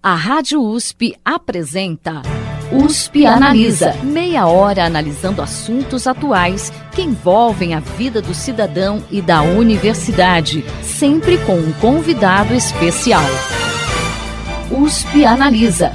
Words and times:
A 0.00 0.14
Rádio 0.14 0.62
USP 0.62 1.16
apresenta 1.24 2.22
USP 2.70 3.26
Analisa. 3.26 3.94
Meia 4.04 4.46
hora 4.46 4.84
analisando 4.84 5.42
assuntos 5.42 6.06
atuais 6.06 6.70
que 6.94 7.02
envolvem 7.02 7.74
a 7.74 7.80
vida 7.80 8.22
do 8.22 8.32
cidadão 8.32 9.04
e 9.10 9.20
da 9.20 9.42
universidade, 9.42 10.62
sempre 10.84 11.36
com 11.44 11.56
um 11.56 11.72
convidado 11.80 12.54
especial. 12.54 13.24
USP 14.70 15.24
Analisa. 15.24 15.90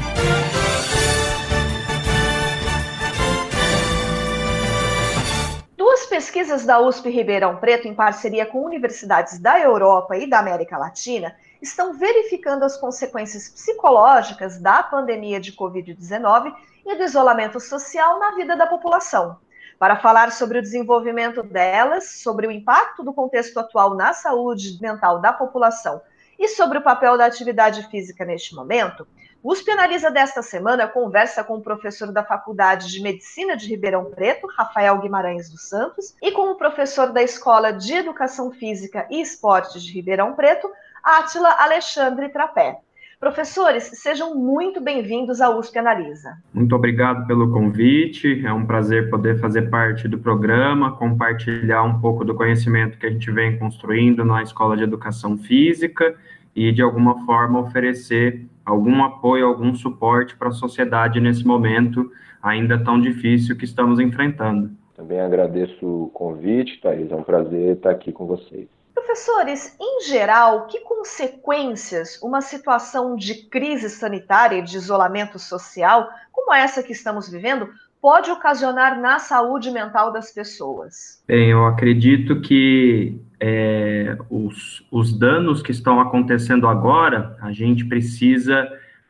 Duas 5.78 6.06
pesquisas 6.08 6.66
da 6.66 6.82
USP 6.82 7.10
Ribeirão 7.10 7.56
Preto, 7.56 7.88
em 7.88 7.96
parceria 7.96 8.46
com 8.46 8.66
universidades 8.66 9.40
da 9.40 9.58
Europa 9.62 10.18
e 10.18 10.30
da 10.30 10.40
América 10.40 10.78
Latina, 10.78 11.34
estão 11.64 11.94
verificando 11.94 12.64
as 12.64 12.78
consequências 12.78 13.48
psicológicas 13.48 14.60
da 14.60 14.84
pandemia 14.84 15.40
de 15.40 15.54
Covid-19 15.54 16.54
e 16.86 16.96
do 16.96 17.04
isolamento 17.04 17.60
social 17.60 18.20
na 18.20 18.36
vida 18.36 18.56
da 18.56 18.68
população. 18.68 19.38
Para 19.80 19.96
falar 19.96 20.32
sobre 20.32 20.60
o 20.60 20.62
desenvolvimento 20.62 21.42
delas, 21.42 22.20
sobre 22.22 22.48
o 22.48 22.52
impacto 22.52 23.02
do 23.02 23.14
contexto 23.14 23.60
atual 23.60 23.96
na 23.96 24.14
saúde 24.14 24.78
mental 24.82 25.20
da 25.20 25.32
população 25.32 26.02
e 26.38 26.50
sobre 26.50 26.78
o 26.78 26.82
papel 26.82 27.18
da 27.18 27.26
atividade 27.26 27.88
física 27.90 28.26
neste 28.26 28.54
momento, 28.54 29.08
o 29.42 29.52
USP 29.52 29.72
Analisa 29.72 30.10
desta 30.10 30.42
semana 30.42 30.88
conversa 30.88 31.44
com 31.44 31.56
o 31.56 31.62
professor 31.62 32.12
da 32.14 32.24
Faculdade 32.24 32.90
de 32.90 33.02
Medicina 33.02 33.58
de 33.58 33.68
Ribeirão 33.68 34.06
Preto, 34.06 34.48
Rafael 34.48 34.98
Guimarães 35.00 35.50
dos 35.50 35.68
Santos, 35.68 36.16
e 36.22 36.32
com 36.32 36.52
o 36.52 36.56
professor 36.56 37.12
da 37.12 37.22
Escola 37.22 37.74
de 37.74 37.94
Educação 37.94 38.52
Física 38.52 39.06
e 39.10 39.22
Esportes 39.22 39.84
de 39.84 39.92
Ribeirão 39.92 40.34
Preto, 40.34 40.72
Átila 41.04 41.50
Alexandre 41.60 42.30
Trapé. 42.30 42.78
Professores, 43.20 43.84
sejam 43.96 44.36
muito 44.36 44.80
bem-vindos 44.80 45.42
à 45.42 45.50
USP 45.50 45.78
Analisa. 45.78 46.38
Muito 46.54 46.74
obrigado 46.74 47.28
pelo 47.28 47.52
convite. 47.52 48.42
É 48.46 48.54
um 48.54 48.66
prazer 48.66 49.10
poder 49.10 49.38
fazer 49.38 49.70
parte 49.70 50.08
do 50.08 50.18
programa, 50.18 50.96
compartilhar 50.96 51.84
um 51.84 52.00
pouco 52.00 52.24
do 52.24 52.34
conhecimento 52.34 52.98
que 52.98 53.06
a 53.06 53.10
gente 53.10 53.30
vem 53.32 53.60
construindo 53.60 54.24
na 54.24 54.42
Escola 54.44 54.78
de 54.78 54.84
Educação 54.84 55.38
Física 55.38 56.16
e, 56.56 56.72
de 56.72 56.82
alguma 56.82 57.26
forma, 57.26 57.60
oferecer 57.60 58.46
algum 58.66 59.04
apoio, 59.04 59.46
algum 59.46 59.76
suporte 59.76 60.38
para 60.38 60.48
a 60.48 60.54
sociedade 60.54 61.20
nesse 61.20 61.46
momento 61.46 62.10
ainda 62.42 62.82
tão 62.82 62.98
difícil 63.00 63.58
que 63.58 63.66
estamos 63.66 64.00
enfrentando. 64.00 64.72
Também 64.96 65.20
agradeço 65.20 65.86
o 65.86 66.10
convite, 66.14 66.80
Thais. 66.80 67.12
É 67.12 67.16
um 67.16 67.24
prazer 67.24 67.76
estar 67.76 67.92
aqui 67.92 68.14
com 68.14 68.26
vocês. 68.26 68.70
Professores, 68.94 69.76
em 69.80 70.04
geral, 70.08 70.68
que 70.68 70.80
consequências 70.82 72.22
uma 72.22 72.42
situação 72.42 73.16
de 73.16 73.48
crise 73.50 73.90
sanitária 73.90 74.58
e 74.58 74.62
de 74.62 74.78
isolamento 74.78 75.40
social, 75.40 76.10
como 76.32 76.54
essa 76.54 76.84
que 76.84 76.92
estamos 76.92 77.30
vivendo, 77.30 77.70
pode 78.02 78.30
ocasionar 78.30 79.00
na 79.00 79.18
saúde 79.18 79.72
mental 79.72 80.12
das 80.12 80.32
pessoas? 80.32 81.24
Bem, 81.28 81.50
eu 81.50 81.66
acredito 81.66 82.42
que 82.42 83.18
é, 83.40 84.18
os, 84.30 84.86
os 84.92 85.18
danos 85.18 85.62
que 85.62 85.72
estão 85.72 86.00
acontecendo 86.00 86.68
agora, 86.68 87.38
a 87.42 87.52
gente 87.52 87.86
precisa 87.86 88.68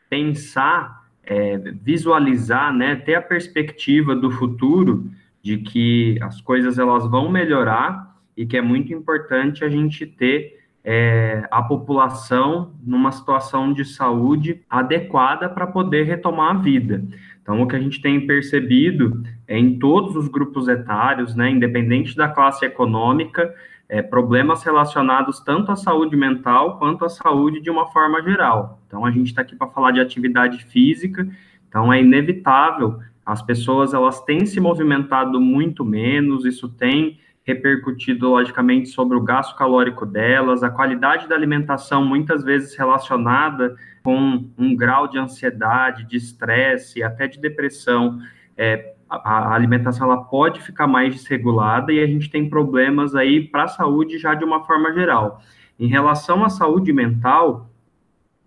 pensar, 0.09 1.07
é, 1.23 1.57
visualizar, 1.57 2.71
né, 2.71 2.95
ter 2.95 3.15
a 3.15 3.21
perspectiva 3.21 4.15
do 4.15 4.29
futuro 4.29 5.09
de 5.41 5.57
que 5.57 6.17
as 6.21 6.39
coisas 6.39 6.77
elas 6.77 7.09
vão 7.09 7.29
melhorar 7.29 8.12
e 8.35 8.45
que 8.45 8.57
é 8.57 8.61
muito 8.61 8.93
importante 8.93 9.63
a 9.63 9.69
gente 9.69 10.05
ter 10.05 10.63
é, 10.83 11.47
a 11.49 11.61
população 11.61 12.73
numa 12.83 13.11
situação 13.11 13.71
de 13.71 13.85
saúde 13.85 14.61
adequada 14.69 15.47
para 15.47 15.65
poder 15.65 16.03
retomar 16.03 16.55
a 16.55 16.59
vida. 16.59 17.03
Então, 17.41 17.61
o 17.61 17.67
que 17.67 17.75
a 17.75 17.79
gente 17.79 18.01
tem 18.01 18.25
percebido 18.25 19.23
é 19.47 19.57
em 19.57 19.77
todos 19.77 20.15
os 20.15 20.27
grupos 20.27 20.67
etários, 20.67 21.35
né, 21.35 21.49
independente 21.49 22.15
da 22.15 22.27
classe 22.27 22.65
econômica, 22.65 23.53
é, 23.87 24.01
problemas 24.01 24.63
relacionados 24.63 25.39
tanto 25.41 25.71
à 25.71 25.75
saúde 25.75 26.15
mental 26.15 26.79
quanto 26.79 27.05
à 27.05 27.09
saúde 27.09 27.61
de 27.61 27.69
uma 27.69 27.87
forma 27.87 28.21
geral. 28.21 28.81
Então, 28.87 29.05
a 29.05 29.11
gente 29.11 29.27
está 29.27 29.41
aqui 29.41 29.55
para 29.55 29.67
falar 29.67 29.91
de 29.91 29.99
atividade 29.99 30.63
física, 30.65 31.27
então 31.67 31.91
é 31.91 32.01
inevitável, 32.01 32.99
as 33.25 33.41
pessoas 33.41 33.93
elas 33.93 34.21
têm 34.21 34.45
se 34.45 34.59
movimentado 34.59 35.39
muito 35.39 35.85
menos, 35.85 36.45
isso 36.45 36.67
tem 36.67 37.19
repercutido, 37.43 38.29
logicamente, 38.29 38.89
sobre 38.89 39.17
o 39.17 39.21
gasto 39.21 39.55
calórico 39.55 40.05
delas, 40.05 40.63
a 40.63 40.69
qualidade 40.69 41.27
da 41.27 41.35
alimentação, 41.35 42.03
muitas 42.03 42.43
vezes 42.43 42.75
relacionada 42.75 43.75
com 44.01 44.49
um 44.57 44.75
grau 44.75 45.07
de 45.07 45.17
ansiedade, 45.17 46.05
de 46.05 46.17
estresse, 46.17 47.03
até 47.03 47.27
de 47.27 47.39
depressão. 47.39 48.19
É, 48.57 48.93
a, 49.09 49.53
alimentação 49.53 50.07
ela 50.09 50.23
pode 50.23 50.61
ficar 50.61 50.87
mais 50.87 51.13
desregulada 51.13 51.91
e 51.91 52.01
a 52.01 52.07
gente 52.07 52.29
tem 52.29 52.49
problemas 52.49 53.13
aí 53.13 53.41
para 53.41 53.63
a 53.63 53.67
saúde 53.67 54.17
já 54.17 54.33
de 54.33 54.45
uma 54.45 54.65
forma 54.65 54.93
geral. 54.93 55.41
Em 55.77 55.87
relação 55.87 56.43
à 56.45 56.49
saúde 56.49 56.93
mental, 56.93 57.69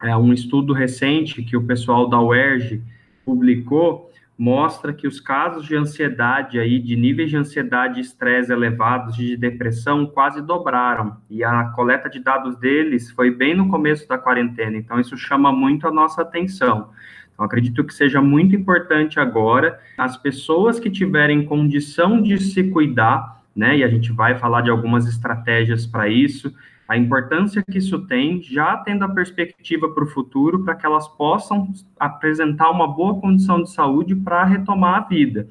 é 0.03 0.17
um 0.17 0.33
estudo 0.33 0.73
recente 0.73 1.43
que 1.43 1.57
o 1.57 1.63
pessoal 1.63 2.09
da 2.09 2.21
UERJ 2.21 2.83
publicou 3.25 4.11
mostra 4.39 4.93
que 4.93 5.07
os 5.07 5.19
casos 5.19 5.65
de 5.65 5.75
ansiedade 5.75 6.59
aí, 6.59 6.79
de 6.79 6.95
níveis 6.95 7.31
de 7.31 7.37
ansiedade 7.37 7.99
e 7.99 8.03
estresse 8.03 8.53
elevados, 8.53 9.17
de 9.17 9.37
depressão, 9.37 10.07
quase 10.07 10.43
dobraram. 10.43 11.17
E 11.31 11.43
a 11.43 11.65
coleta 11.71 12.11
de 12.11 12.21
dados 12.21 12.57
deles 12.57 13.11
foi 13.11 13.31
bem 13.31 13.55
no 13.55 13.69
começo 13.69 14.07
da 14.07 14.19
quarentena, 14.19 14.77
então 14.77 15.01
isso 15.01 15.17
chama 15.17 15.51
muito 15.51 15.89
a 15.89 15.91
nossa 15.91 16.23
atenção. 16.23 16.91
Então, 17.33 17.45
acredito 17.45 17.85
que 17.85 17.95
seja 17.95 18.21
muito 18.21 18.55
importante 18.55 19.21
agora 19.21 19.79
as 19.97 20.17
pessoas 20.17 20.79
que 20.79 20.91
tiverem 20.91 21.45
condição 21.45 22.21
de 22.21 22.39
se 22.39 22.65
cuidar, 22.71 23.43
né, 23.55 23.79
e 23.79 23.85
a 23.85 23.89
gente 23.89 24.13
vai 24.13 24.39
falar 24.39 24.61
de 24.61 24.71
algumas 24.71 25.07
estratégias 25.07 25.87
para 25.87 26.09
isso, 26.09 26.55
a 26.89 26.97
importância 26.97 27.65
que 27.69 27.79
isso 27.79 28.07
tem, 28.07 28.41
já 28.41 28.77
tendo 28.77 29.05
a 29.05 29.09
perspectiva 29.09 29.89
para 29.89 30.05
o 30.05 30.09
futuro, 30.09 30.65
para 30.65 30.75
que 30.75 30.87
elas 30.87 31.09
possam 31.09 31.73
apresentar 31.99 32.71
uma 32.71 32.87
boa 32.87 33.21
condição 33.21 33.63
de 33.63 33.71
saúde 33.71 34.15
para 34.15 34.45
retomar 34.45 34.95
a 34.95 35.09
vida. 35.09 35.49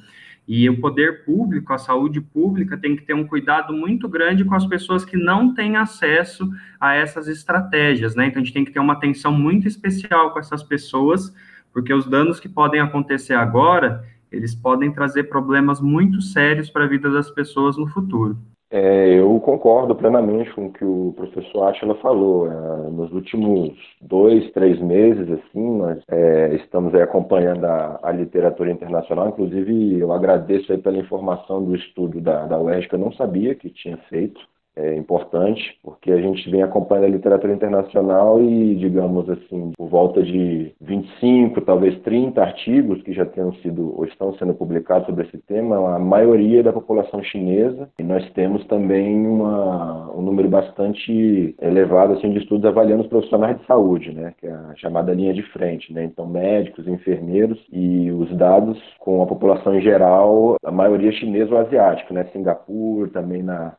E 0.48 0.70
o 0.70 0.80
poder 0.80 1.26
público, 1.26 1.74
a 1.74 1.78
saúde 1.78 2.22
pública, 2.22 2.78
tem 2.78 2.96
que 2.96 3.02
ter 3.02 3.14
um 3.14 3.26
cuidado 3.26 3.74
muito 3.74 4.08
grande 4.08 4.46
com 4.46 4.54
as 4.54 4.66
pessoas 4.66 5.04
que 5.04 5.18
não 5.18 5.54
têm 5.54 5.76
acesso 5.76 6.50
a 6.80 6.94
essas 6.94 7.28
estratégias, 7.28 8.16
né? 8.16 8.28
Então, 8.28 8.42
a 8.42 8.46
gente 8.46 8.54
tem 8.54 8.64
que 8.64 8.72
ter 8.72 8.80
uma 8.80 8.94
atenção 8.94 9.32
muito 9.32 9.68
especial 9.68 10.32
com 10.32 10.40
essas 10.40 10.62
pessoas, 10.62 11.34
porque 11.74 11.94
os 11.94 12.06
danos 12.06 12.40
que 12.40 12.48
podem 12.48 12.80
acontecer 12.80 13.34
agora, 13.34 14.06
eles 14.32 14.54
podem 14.54 14.94
trazer 14.94 15.24
problemas 15.24 15.82
muito 15.82 16.22
sérios 16.22 16.70
para 16.70 16.86
a 16.86 16.88
vida 16.88 17.10
das 17.10 17.30
pessoas 17.32 17.76
no 17.76 17.88
futuro. 17.88 18.38
É, 18.78 19.18
eu 19.18 19.40
concordo 19.40 19.96
plenamente 19.96 20.54
com 20.54 20.66
o 20.66 20.74
que 20.74 20.84
o 20.84 21.14
professor 21.16 21.70
Atila 21.70 21.96
falou. 21.96 22.52
É, 22.52 22.90
nos 22.90 23.10
últimos 23.14 23.74
dois, 24.02 24.52
três 24.52 24.82
meses, 24.82 25.32
assim, 25.32 25.78
nós 25.78 26.04
é, 26.10 26.56
estamos 26.56 26.94
acompanhando 26.94 27.64
a, 27.64 28.02
a, 28.04 28.12
literatura 28.12 28.70
internacional. 28.70 29.30
Inclusive, 29.30 29.98
eu 29.98 30.12
agradeço 30.12 30.78
pela 30.80 30.98
informação 30.98 31.64
do 31.64 31.74
estudo 31.74 32.20
da, 32.20 32.48
da 32.48 32.60
UERJ, 32.60 32.90
que 32.90 32.96
eu 32.96 33.00
não 33.00 33.14
sabia 33.14 33.56
que 33.56 33.70
tinha 33.70 33.96
feito 34.10 34.42
é 34.76 34.96
importante, 34.96 35.78
porque 35.84 36.12
a 36.12 36.22
gente 36.22 36.50
vem 36.50 36.62
acompanhando 36.62 37.06
a 37.06 37.10
literatura 37.10 37.54
internacional 37.54 38.42
e, 38.42 38.76
digamos 38.76 39.30
assim, 39.30 39.72
por 39.78 39.88
volta 39.88 40.22
de 40.22 40.74
25, 40.82 41.62
talvez 41.62 41.98
30 42.02 42.42
artigos 42.42 43.02
que 43.02 43.14
já 43.14 43.26
tenham 43.26 43.54
sido 43.56 43.98
ou 43.98 44.06
estão 44.06 44.34
sendo 44.36 44.54
publicados 44.54 45.08
sobre 45.08 45.26
esse 45.26 45.38
tema, 45.38 45.96
a 45.96 46.00
maioria 46.00 46.62
da 46.62 46.74
população 46.74 47.24
chinesa, 47.24 47.90
e 47.98 48.04
nós 48.04 48.30
temos 48.32 48.66
também 48.68 49.26
uma, 49.26 50.12
um 50.14 50.22
número 50.22 50.50
bastante 50.50 51.56
elevado 51.62 52.14
assim, 52.14 52.32
de 52.32 52.40
estudos 52.40 52.66
avaliando 52.66 53.04
os 53.04 53.10
profissionais 53.10 53.58
de 53.60 53.66
saúde, 53.66 54.12
né, 54.12 54.34
que 54.40 54.48
é 54.48 54.52
a 54.52 54.74
chamada 54.76 55.14
linha 55.14 55.34
de 55.34 55.44
frente, 55.52 55.94
né, 55.94 56.04
então 56.04 56.28
médicos, 56.28 56.88
enfermeiros 56.88 57.60
e 57.72 58.12
os 58.12 58.36
dados 58.36 58.78
com 59.00 59.22
a 59.22 59.26
população 59.26 59.76
em 59.76 59.82
geral, 59.82 60.58
a 60.64 60.72
maioria 60.72 61.12
chinesa 61.14 61.54
ou 61.54 61.62
asiática, 61.62 62.14
né, 62.14 62.26
Singapura, 62.34 63.10
também 63.10 63.42
na 63.42 63.74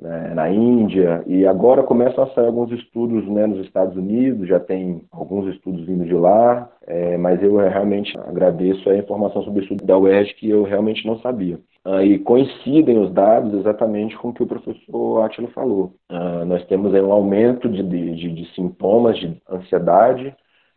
né, 0.00 0.32
na 0.34 0.50
Índia, 0.50 1.22
e 1.26 1.46
agora 1.46 1.82
começam 1.82 2.24
a 2.24 2.28
sair 2.28 2.46
alguns 2.46 2.70
estudos 2.72 3.26
né, 3.28 3.46
nos 3.46 3.64
Estados 3.64 3.96
Unidos, 3.96 4.48
já 4.48 4.60
tem 4.60 5.02
alguns 5.10 5.54
estudos 5.54 5.86
vindo 5.86 6.04
de 6.04 6.14
lá, 6.14 6.70
é, 6.86 7.16
mas 7.16 7.42
eu 7.42 7.56
realmente 7.56 8.16
agradeço 8.18 8.88
a 8.90 8.96
informação 8.96 9.42
sobre 9.42 9.60
o 9.60 9.62
estudo 9.62 9.84
da 9.84 9.98
UERJ 9.98 10.34
que 10.34 10.50
eu 10.50 10.62
realmente 10.64 11.06
não 11.06 11.18
sabia. 11.20 11.58
Ah, 11.88 12.02
e 12.02 12.18
coincidem 12.18 12.98
os 12.98 13.12
dados 13.12 13.54
exatamente 13.54 14.16
com 14.18 14.30
o 14.30 14.34
que 14.34 14.42
o 14.42 14.46
professor 14.46 15.22
Atila 15.22 15.48
falou. 15.48 15.92
Ah, 16.08 16.44
nós 16.44 16.64
temos 16.66 16.92
aí 16.92 17.00
um 17.00 17.12
aumento 17.12 17.68
de, 17.68 17.80
de, 17.80 18.34
de 18.34 18.54
sintomas 18.56 19.16
de 19.16 19.40
ansiedade, 19.48 20.34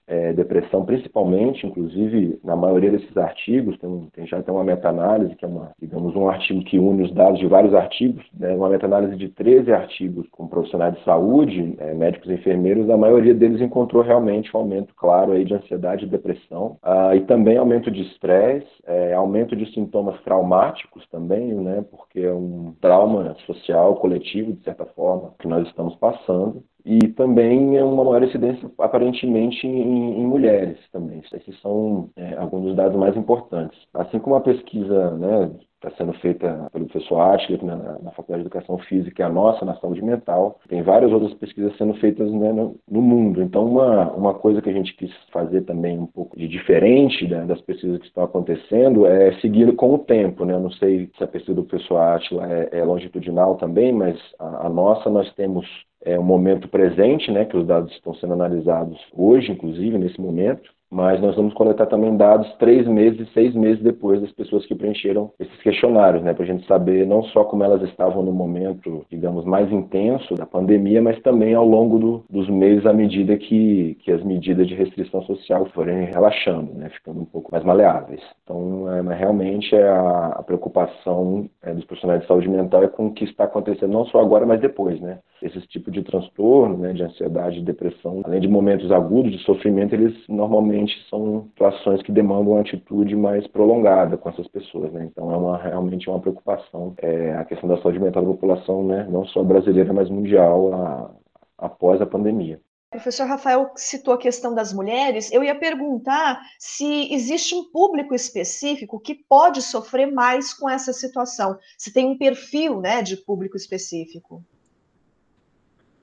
é, 0.09 0.33
depressão, 0.33 0.83
principalmente, 0.83 1.67
inclusive, 1.67 2.39
na 2.43 2.55
maioria 2.55 2.89
desses 2.89 3.15
artigos, 3.15 3.77
tem, 3.77 4.09
tem 4.11 4.25
já 4.25 4.41
tem 4.41 4.53
uma 4.53 4.63
meta-análise, 4.63 5.35
que 5.35 5.45
é 5.45 5.47
uma, 5.47 5.71
digamos, 5.79 6.15
um 6.15 6.27
artigo 6.27 6.63
que 6.63 6.79
une 6.79 7.03
os 7.03 7.13
dados 7.13 7.39
de 7.39 7.45
vários 7.45 7.75
artigos, 7.75 8.25
né, 8.37 8.55
uma 8.55 8.69
meta-análise 8.69 9.15
de 9.15 9.29
13 9.29 9.71
artigos 9.71 10.27
com 10.31 10.47
profissionais 10.47 10.95
de 10.95 11.03
saúde, 11.03 11.75
é, 11.77 11.93
médicos 11.93 12.27
e 12.29 12.33
enfermeiros, 12.33 12.89
a 12.89 12.97
maioria 12.97 13.35
deles 13.35 13.61
encontrou 13.61 14.01
realmente 14.01 14.49
um 14.55 14.59
aumento 14.59 14.95
claro 14.95 15.33
aí 15.33 15.45
de 15.45 15.53
ansiedade 15.53 16.05
e 16.05 16.09
depressão, 16.09 16.77
ah, 16.81 17.15
e 17.15 17.21
também 17.21 17.57
aumento 17.57 17.91
de 17.91 18.01
estresse, 18.01 18.67
é, 18.87 19.13
aumento 19.13 19.55
de 19.55 19.71
sintomas 19.73 20.19
traumáticos 20.23 21.07
também, 21.09 21.53
né, 21.53 21.85
porque 21.91 22.21
é 22.21 22.33
um 22.33 22.73
trauma 22.81 23.35
social, 23.45 23.95
coletivo, 23.97 24.53
de 24.53 24.63
certa 24.63 24.85
forma, 24.87 25.33
que 25.37 25.47
nós 25.47 25.67
estamos 25.67 25.95
passando, 25.97 26.63
e 26.85 27.07
também 27.09 27.77
é 27.77 27.83
uma 27.83 28.03
maior 28.03 28.23
incidência 28.23 28.69
aparentemente 28.79 29.67
em, 29.67 30.19
em 30.19 30.25
mulheres 30.25 30.77
também. 30.91 31.21
Esses 31.33 31.59
são 31.61 32.09
é, 32.15 32.35
alguns 32.37 32.63
dos 32.63 32.75
dados 32.75 32.97
mais 32.97 33.15
importantes. 33.17 33.77
Assim 33.93 34.19
como 34.19 34.35
a 34.35 34.41
pesquisa 34.41 35.11
né, 35.11 35.51
está 35.75 35.89
sendo 35.97 36.13
feita 36.13 36.69
pelo 36.71 36.87
professor 36.87 37.19
Atler 37.19 37.63
na, 37.63 37.75
na, 37.75 38.11
Faculdade 38.11 38.43
de 38.43 38.47
Educação 38.47 38.77
Física, 38.79 39.25
a 39.25 39.29
nossa 39.29 39.65
na 39.65 39.75
saúde 39.75 40.01
mental. 40.01 40.59
Tem 40.67 40.81
várias 40.81 41.11
outras 41.11 41.33
pesquisas 41.33 41.75
sendo 41.77 41.93
feitas 41.95 42.31
né, 42.31 42.51
no, 42.51 42.75
no, 42.89 43.01
mundo. 43.01 43.41
Então, 43.41 43.65
uma, 43.65 44.11
uma 44.11 44.33
coisa 44.33 44.61
que 44.61 44.69
a 44.69 44.73
gente 44.73 44.95
quis 44.95 45.11
fazer 45.31 45.61
também 45.61 45.97
um 45.97 46.05
pouco 46.05 46.37
de 46.37 46.47
diferente 46.47 47.27
né, 47.27 47.45
das 47.45 47.61
pesquisas 47.61 47.99
que 47.99 48.07
estão 48.07 48.23
acontecendo 48.23 49.05
é 49.05 49.33
seguir 49.39 49.73
com 49.75 49.93
o 49.93 49.99
tempo. 49.99 50.45
Né? 50.45 50.53
Eu 50.53 50.59
não 50.59 50.71
sei 50.71 51.09
se 51.17 51.23
a 51.23 51.27
pesquisa 51.27 51.55
do 51.55 51.63
professor 51.63 51.97
Atila 51.97 52.51
é, 52.51 52.69
é 52.79 52.83
longitudinal 52.83 53.55
também, 53.55 53.93
mas 53.93 54.19
a, 54.37 54.67
a 54.67 54.69
nossa 54.69 55.09
nós 55.09 55.31
temos 55.35 55.65
é, 56.03 56.17
o 56.17 56.23
momento 56.23 56.67
presente, 56.67 57.31
né, 57.31 57.45
que 57.45 57.57
os 57.57 57.65
dados 57.65 57.91
estão 57.93 58.13
sendo 58.15 58.33
analisados 58.33 58.99
hoje, 59.13 59.51
inclusive, 59.51 59.97
nesse 59.97 60.19
momento, 60.19 60.71
mas 60.91 61.21
nós 61.21 61.35
vamos 61.35 61.53
coletar 61.53 61.85
também 61.85 62.15
dados 62.17 62.51
três 62.57 62.87
meses, 62.87 63.31
seis 63.33 63.53
meses 63.53 63.81
depois 63.83 64.21
das 64.21 64.31
pessoas 64.31 64.65
que 64.65 64.75
preencheram 64.75 65.31
esses 65.39 65.61
questionários, 65.61 66.23
né, 66.23 66.33
para 66.33 66.43
a 66.43 66.47
gente 66.47 66.65
saber 66.65 67.05
não 67.05 67.23
só 67.23 67.43
como 67.43 67.63
elas 67.63 67.81
estavam 67.83 68.23
no 68.23 68.31
momento, 68.31 69.05
digamos, 69.09 69.45
mais 69.45 69.71
intenso 69.71 70.35
da 70.35 70.45
pandemia, 70.45 71.01
mas 71.01 71.21
também 71.21 71.53
ao 71.53 71.65
longo 71.65 71.99
do, 71.99 72.23
dos 72.29 72.49
meses 72.49 72.85
à 72.85 72.93
medida 72.93 73.37
que, 73.37 73.97
que 74.03 74.11
as 74.11 74.23
medidas 74.23 74.67
de 74.67 74.75
restrição 74.75 75.21
social 75.23 75.65
forem 75.67 76.05
relaxando, 76.05 76.73
né, 76.73 76.89
ficando 76.89 77.21
um 77.21 77.25
pouco 77.25 77.51
mais 77.51 77.63
maleáveis. 77.63 78.21
Então, 78.43 78.87
é, 78.91 79.15
realmente 79.15 79.75
é 79.75 79.87
a, 79.87 80.27
a 80.37 80.43
preocupação 80.43 81.49
é, 81.61 81.73
dos 81.73 81.85
profissionais 81.85 82.21
de 82.21 82.27
saúde 82.27 82.49
mental 82.49 82.83
é 82.83 82.87
com 82.87 83.07
o 83.07 83.13
que 83.13 83.25
está 83.25 83.43
acontecendo 83.43 83.91
não 83.91 84.05
só 84.05 84.19
agora, 84.19 84.45
mas 84.45 84.59
depois, 84.59 84.99
né? 84.99 85.19
Esse 85.41 85.61
tipo 85.67 85.89
de 85.89 86.01
transtorno, 86.01 86.77
né, 86.77 86.93
de 86.93 87.03
ansiedade, 87.03 87.59
de 87.59 87.65
depressão, 87.65 88.21
além 88.25 88.41
de 88.41 88.47
momentos 88.47 88.91
agudos 88.91 89.31
de 89.31 89.37
sofrimento, 89.39 89.93
eles 89.93 90.13
normalmente 90.27 90.78
são 91.09 91.47
situações 91.49 92.01
que 92.01 92.11
demandam 92.11 92.53
uma 92.53 92.61
atitude 92.61 93.15
mais 93.15 93.45
prolongada 93.47 94.17
com 94.17 94.29
essas 94.29 94.47
pessoas, 94.47 94.91
né? 94.91 95.09
Então 95.11 95.31
é 95.31 95.37
uma, 95.37 95.57
realmente 95.57 96.09
uma 96.09 96.19
preocupação 96.19 96.93
é, 96.97 97.33
a 97.33 97.45
questão 97.45 97.69
da 97.69 97.81
saúde 97.81 97.99
mental 97.99 98.23
da 98.23 98.31
população, 98.31 98.83
né, 98.83 99.07
não 99.09 99.25
só 99.25 99.43
brasileira, 99.43 99.93
mas 99.93 100.09
mundial 100.09 100.73
a, 100.73 101.11
após 101.57 102.01
a 102.01 102.05
pandemia. 102.05 102.59
Professor 102.91 103.27
Rafael 103.27 103.71
citou 103.75 104.15
a 104.15 104.17
questão 104.17 104.55
das 104.55 104.73
mulheres. 104.73 105.31
Eu 105.31 105.43
ia 105.43 105.53
perguntar 105.53 106.41
se 106.57 107.13
existe 107.13 107.53
um 107.53 107.69
público 107.69 108.15
específico 108.15 108.99
que 108.99 109.13
pode 109.13 109.61
sofrer 109.61 110.11
mais 110.11 110.55
com 110.55 110.67
essa 110.67 110.91
situação. 110.91 111.59
Se 111.77 111.93
tem 111.93 112.07
um 112.07 112.17
perfil 112.17 112.81
né, 112.81 113.03
de 113.03 113.15
público 113.17 113.55
específico. 113.55 114.43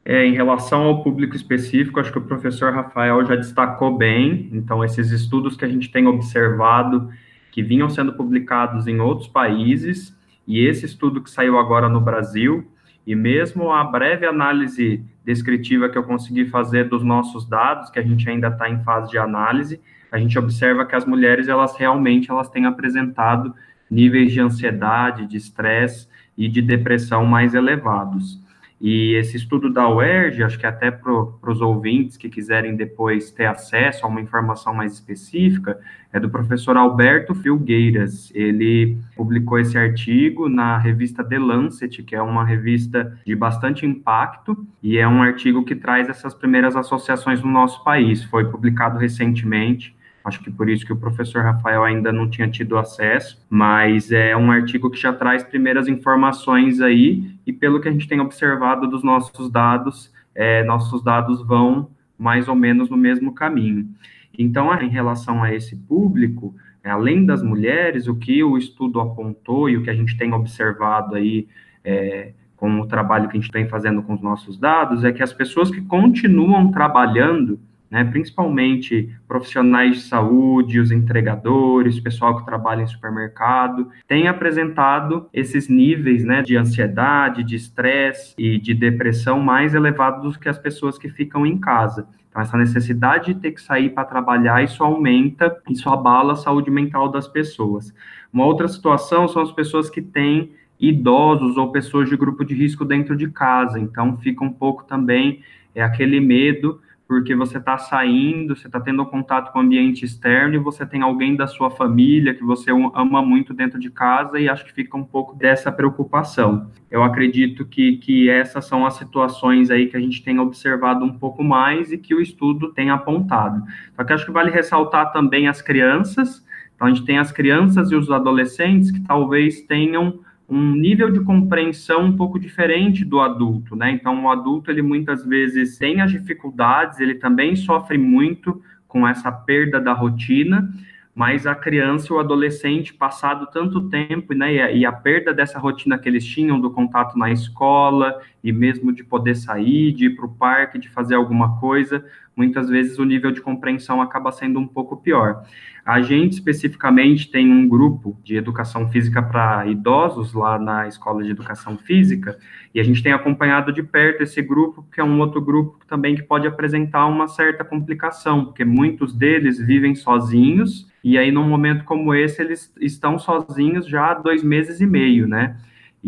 É, 0.09 0.25
em 0.25 0.35
relação 0.35 0.85
ao 0.85 1.03
público 1.03 1.35
específico, 1.35 1.99
acho 1.99 2.13
que 2.13 2.19
o 2.19 2.23
professor 2.23 2.73
Rafael 2.73 3.27
já 3.27 3.35
destacou 3.35 3.99
bem. 3.99 4.49
Então, 4.53 4.85
esses 4.85 5.11
estudos 5.11 5.57
que 5.57 5.65
a 5.65 5.69
gente 5.69 5.91
tem 5.91 6.07
observado, 6.07 7.11
que 7.51 7.61
vinham 7.61 7.91
sendo 7.91 8.13
publicados 8.13 8.87
em 8.87 9.01
outros 9.01 9.27
países, 9.27 10.17
e 10.47 10.65
esse 10.65 10.87
estudo 10.87 11.21
que 11.21 11.29
saiu 11.29 11.59
agora 11.59 11.89
no 11.89 12.01
Brasil, 12.01 12.71
e 13.05 13.17
mesmo 13.17 13.73
a 13.73 13.83
breve 13.83 14.25
análise 14.25 15.05
descritiva 15.25 15.89
que 15.89 15.99
eu 15.99 16.05
consegui 16.05 16.47
fazer 16.47 16.89
dos 16.89 17.03
nossos 17.03 17.45
dados, 17.45 17.91
que 17.91 17.99
a 17.99 18.03
gente 18.03 18.31
ainda 18.31 18.47
está 18.47 18.71
em 18.71 18.85
fase 18.85 19.11
de 19.11 19.19
análise, 19.19 19.81
a 20.13 20.21
gente 20.21 20.39
observa 20.39 20.87
que 20.87 20.95
as 20.95 21.05
mulheres, 21.05 21.49
elas 21.49 21.77
realmente, 21.77 22.31
elas 22.31 22.49
têm 22.49 22.65
apresentado 22.65 23.53
níveis 23.91 24.31
de 24.31 24.39
ansiedade, 24.39 25.27
de 25.27 25.37
estresse 25.37 26.07
e 26.39 26.49
de 26.49 26.63
depressão 26.63 27.27
mais 27.27 27.55
elevados. 27.55 28.46
E 28.81 29.15
esse 29.15 29.37
estudo 29.37 29.73
da 29.73 29.89
UERJ, 29.89 30.43
acho 30.43 30.59
que 30.59 30.67
até 30.67 30.91
para 30.91 31.11
os 31.51 31.61
ouvintes 31.63 32.17
que 32.17 32.29
quiserem 32.29 32.77
depois 32.77 33.31
ter 33.31 33.47
acesso 33.47 34.05
a 34.05 34.09
uma 34.09 34.21
informação 34.21 34.75
mais 34.75 34.93
específica, 34.93 35.81
é 36.13 36.21
do 36.21 36.29
professor 36.29 36.77
Alberto 36.77 37.35
Filgueiras. 37.35 38.31
Ele 38.35 38.99
publicou 39.17 39.59
esse 39.59 39.79
artigo 39.79 40.49
na 40.49 40.77
revista 40.77 41.25
The 41.25 41.39
Lancet, 41.39 42.03
que 42.03 42.15
é 42.15 42.21
uma 42.21 42.45
revista 42.45 43.19
de 43.25 43.35
bastante 43.35 43.87
impacto, 43.87 44.67
e 44.83 44.99
é 44.99 45.09
um 45.09 45.23
artigo 45.23 45.65
que 45.65 45.75
traz 45.75 46.09
essas 46.09 46.35
primeiras 46.35 46.77
associações 46.77 47.43
no 47.43 47.51
nosso 47.51 47.83
país. 47.83 48.25
Foi 48.25 48.45
publicado 48.45 48.99
recentemente 48.99 49.96
Acho 50.27 50.43
que 50.43 50.51
por 50.51 50.69
isso 50.69 50.85
que 50.85 50.93
o 50.93 50.97
professor 50.97 51.45
Rafael 51.45 51.85
ainda 51.85 52.13
não 52.13 52.29
tinha 52.29 52.49
tido 52.49 52.77
acesso, 52.77 53.41
mas 53.49 54.11
é 54.11 54.37
um 54.37 54.51
artigo 54.51 54.91
que 54.91 54.99
já 54.99 55.13
traz 55.13 55.45
primeiras 55.45 55.87
informações 55.87 56.81
aí, 56.81 57.31
e 57.47 57.53
pelo 57.53 57.81
que 57.81 57.89
a 57.89 57.93
gente 57.93 58.09
tem 58.09 58.19
observado 58.19 58.89
dos 58.89 59.05
nossos 59.05 59.49
dados, 59.49 60.13
é, 60.35 60.65
nossos 60.65 61.01
dados 61.01 61.47
vão 61.47 61.91
mais 62.19 62.49
ou 62.49 62.57
menos 62.57 62.91
no 62.91 62.97
mesmo 62.97 63.33
caminho. 63.33 63.89
Então, 64.37 64.75
em 64.83 64.89
relação 64.89 65.45
a 65.45 65.55
esse 65.55 65.77
público, 65.77 66.57
é, 66.83 66.91
além 66.91 67.25
das 67.25 67.41
mulheres, 67.41 68.09
o 68.09 68.17
que 68.17 68.43
o 68.43 68.59
estudo 68.59 68.99
apontou 68.99 69.71
e 69.71 69.77
o 69.77 69.85
que 69.85 69.91
a 69.91 69.95
gente 69.95 70.17
tem 70.17 70.33
observado 70.33 71.15
aí 71.15 71.47
é, 71.85 72.33
com 72.57 72.81
o 72.81 72.87
trabalho 72.89 73.29
que 73.29 73.37
a 73.37 73.41
gente 73.41 73.53
vem 73.53 73.69
fazendo 73.69 74.03
com 74.03 74.15
os 74.15 74.21
nossos 74.21 74.59
dados 74.59 75.05
é 75.05 75.13
que 75.13 75.23
as 75.23 75.33
pessoas 75.33 75.71
que 75.71 75.83
continuam 75.83 76.73
trabalhando 76.73 77.61
né, 77.91 78.05
principalmente 78.05 79.11
profissionais 79.29 79.97
de 79.97 80.03
saúde, 80.03 80.81
os 80.81 80.91
entregadores, 80.91 82.01
pessoal 82.01 82.37
que 82.39 82.45
trabalha 82.45 82.83
em 82.83 82.87
supermercado, 82.87 83.89
têm 84.09 84.29
apresentado 84.29 85.29
esses 85.33 85.69
níveis 85.69 86.25
né, 86.25 86.43
de 86.43 86.57
ansiedade, 86.57 87.45
de 87.45 87.57
estresse 87.57 88.35
e 88.37 88.59
de 88.59 88.75
depressão 88.75 89.41
mais 89.41 89.75
elevados 89.75 90.35
do 90.35 90.41
que 90.41 90.49
as 90.49 90.59
pessoas 90.59 90.99
que 90.99 91.09
ficam 91.09 91.47
em 91.47 91.59
casa. 91.59 92.09
Então, 92.29 92.43
essa 92.43 92.59
necessidade 92.59 93.33
de 93.33 93.41
ter 93.41 93.53
que 93.53 93.63
sair 93.63 93.91
para 93.91 94.05
trabalhar, 94.05 94.63
isso 94.63 94.83
aumenta, 94.83 95.57
isso 95.71 95.89
abala 95.89 96.35
a 96.35 96.37
saúde 96.37 96.71
mental 96.71 97.09
das 97.11 97.27
pessoas. 97.27 97.95
Uma 98.33 98.45
outra 98.45 98.69
situação 98.69 99.27
são 99.27 99.43
as 99.43 99.53
pessoas 99.53 99.89
que 99.89 100.03
têm 100.03 100.53
idosos 100.79 101.57
ou 101.57 101.73
pessoas 101.73 102.09
de 102.09 102.17
grupo 102.17 102.45
de 102.45 102.55
risco 102.55 102.85
dentro 102.85 103.17
de 103.17 103.31
casa, 103.31 103.79
então 103.81 104.19
fica 104.19 104.45
um 104.45 104.53
pouco 104.53 104.85
também 104.85 105.41
é 105.77 105.83
aquele 105.83 106.19
medo 106.21 106.81
porque 107.07 107.37
você 107.37 107.59
está 107.59 107.79
saindo, 107.79 108.57
você 108.57 108.67
está 108.67 108.81
tendo 108.81 109.07
contato 109.07 109.53
com 109.53 109.61
o 109.61 109.63
ambiente 109.63 110.05
externo 110.05 110.57
e 110.57 110.59
você 110.59 110.85
tem 110.85 111.03
alguém 111.03 111.37
da 111.37 111.47
sua 111.47 111.71
família 111.71 112.35
que 112.35 112.43
você 112.43 112.73
ama 112.95 113.23
muito 113.23 113.55
dentro 113.55 113.79
de 113.79 113.91
casa 113.91 114.41
e 114.41 114.49
acho 114.49 114.65
que 114.65 114.73
fica 114.73 114.97
um 114.97 115.05
pouco 115.05 115.35
dessa 115.37 115.71
preocupação. 115.71 116.69
Eu 116.91 117.05
acredito 117.05 117.65
que, 117.65 117.99
que 117.99 118.29
essas 118.29 118.65
são 118.65 118.85
as 118.85 118.95
situações 118.95 119.71
aí 119.71 119.87
que 119.87 119.97
a 119.97 120.01
gente 120.01 120.23
tem 120.23 120.41
observado 120.41 121.05
um 121.05 121.17
pouco 121.17 121.45
mais 121.45 121.93
e 121.93 121.99
que 121.99 122.15
o 122.15 122.21
estudo 122.21 122.73
tem 122.73 122.91
apontado. 122.91 123.63
Só 123.95 124.03
que 124.03 124.13
acho 124.13 124.27
que 124.27 124.33
vale 124.33 124.51
ressaltar 124.51 125.13
também 125.13 125.47
as 125.47 125.63
crianças. 125.63 126.45
Então, 126.75 126.89
a 126.89 126.91
gente 126.91 127.07
tem 127.07 127.19
as 127.19 127.31
crianças 127.31 127.91
e 127.93 127.95
os 127.95 128.11
adolescentes 128.11 128.91
que 128.91 129.01
talvez 129.01 129.63
tenham 129.63 130.21
um 130.49 130.73
nível 130.73 131.11
de 131.11 131.21
compreensão 131.21 132.05
um 132.05 132.17
pouco 132.17 132.39
diferente 132.39 133.05
do 133.05 133.21
adulto, 133.21 133.75
né? 133.75 133.91
Então, 133.91 134.25
o 134.25 134.31
adulto, 134.31 134.71
ele 134.71 134.83
muitas 134.83 135.25
vezes 135.25 135.77
tem 135.77 136.01
as 136.01 136.11
dificuldades, 136.11 137.01
ele 137.01 137.17
também 137.17 137.57
sofre 137.57 137.99
muito 137.99 138.63
com 138.87 139.07
essa 139.07 139.31
perda 139.33 139.81
da 139.81 139.93
rotina, 139.93 140.73
mas 141.15 141.47
a 141.47 141.55
criança 141.55 142.13
e 142.13 142.13
o 142.13 142.21
adolescente, 142.21 142.93
passado 142.93 143.49
tanto 143.51 143.89
tempo, 143.89 144.35
né, 144.35 144.55
e 144.55 144.61
a, 144.61 144.71
e 144.71 144.87
a, 144.87 144.93
perda 144.93 145.33
dessa 145.33 145.59
rotina 145.59 145.99
que 145.99 146.09
eles 146.09 146.25
tinham 146.25 146.61
do 146.61 146.71
contato 146.71 147.19
na 147.19 147.31
escola, 147.31 148.21
e 148.47 148.53
mesmo 148.53 148.93
de 148.93 149.03
poder 149.03 149.35
sair, 149.35 149.91
de 149.93 150.07
ir 150.07 150.11
para 150.15 150.25
o 150.25 150.29
parque, 150.29 150.79
de 150.79 150.89
fazer 150.89 151.17
alguma 151.17 151.59
coisa, 151.59 152.05
muitas 152.37 152.69
vezes 152.69 152.97
o 152.97 153.05
nível 153.05 153.33
de 153.33 153.41
compreensão 153.41 154.01
acaba 154.01 154.31
sendo 154.31 154.61
um 154.61 154.69
pouco 154.69 154.97
pior. 154.97 155.43
A 155.85 156.01
gente, 156.01 156.35
especificamente, 156.35 157.29
tem 157.29 157.51
um 157.51 157.69
grupo 157.69 158.17
de 158.23 158.37
educação 158.37 158.89
física 158.89 159.21
para 159.21 159.67
idosos 159.67 160.33
lá 160.33 160.61
na 160.61 160.87
Escola 160.87 161.25
de 161.25 161.31
Educação 161.31 161.77
Física, 161.77 162.39
e 162.73 162.79
a 162.79 162.85
gente 162.85 163.03
tem 163.03 163.13
acompanhado 163.13 163.73
de 163.73 163.83
perto 163.83 164.23
esse 164.23 164.41
grupo, 164.41 164.87
que 164.93 165.01
é 165.01 165.05
um 165.05 165.19
outro 165.19 165.41
grupo 165.41 165.81
também 165.89 166.15
que 166.15 166.23
pode 166.23 166.47
apresentar 166.47 167.05
uma 167.07 167.27
certa 167.27 167.65
complicação, 167.65 168.45
porque 168.45 168.65
muitos 168.65 169.13
deles 169.13 169.59
vivem 169.59 169.97
sozinhos, 169.97 170.87
e 171.03 171.19
aí, 171.19 171.33
num 171.33 171.49
momento 171.49 171.83
como 171.83 172.15
esse, 172.15 172.41
eles 172.41 172.73
estão 172.81 173.19
sozinhos 173.19 173.89
já 173.89 174.13
há 174.13 174.15
dois 174.15 174.45
meses 174.45 174.81
e 174.81 174.87
meio, 174.87 175.27
né? 175.27 175.57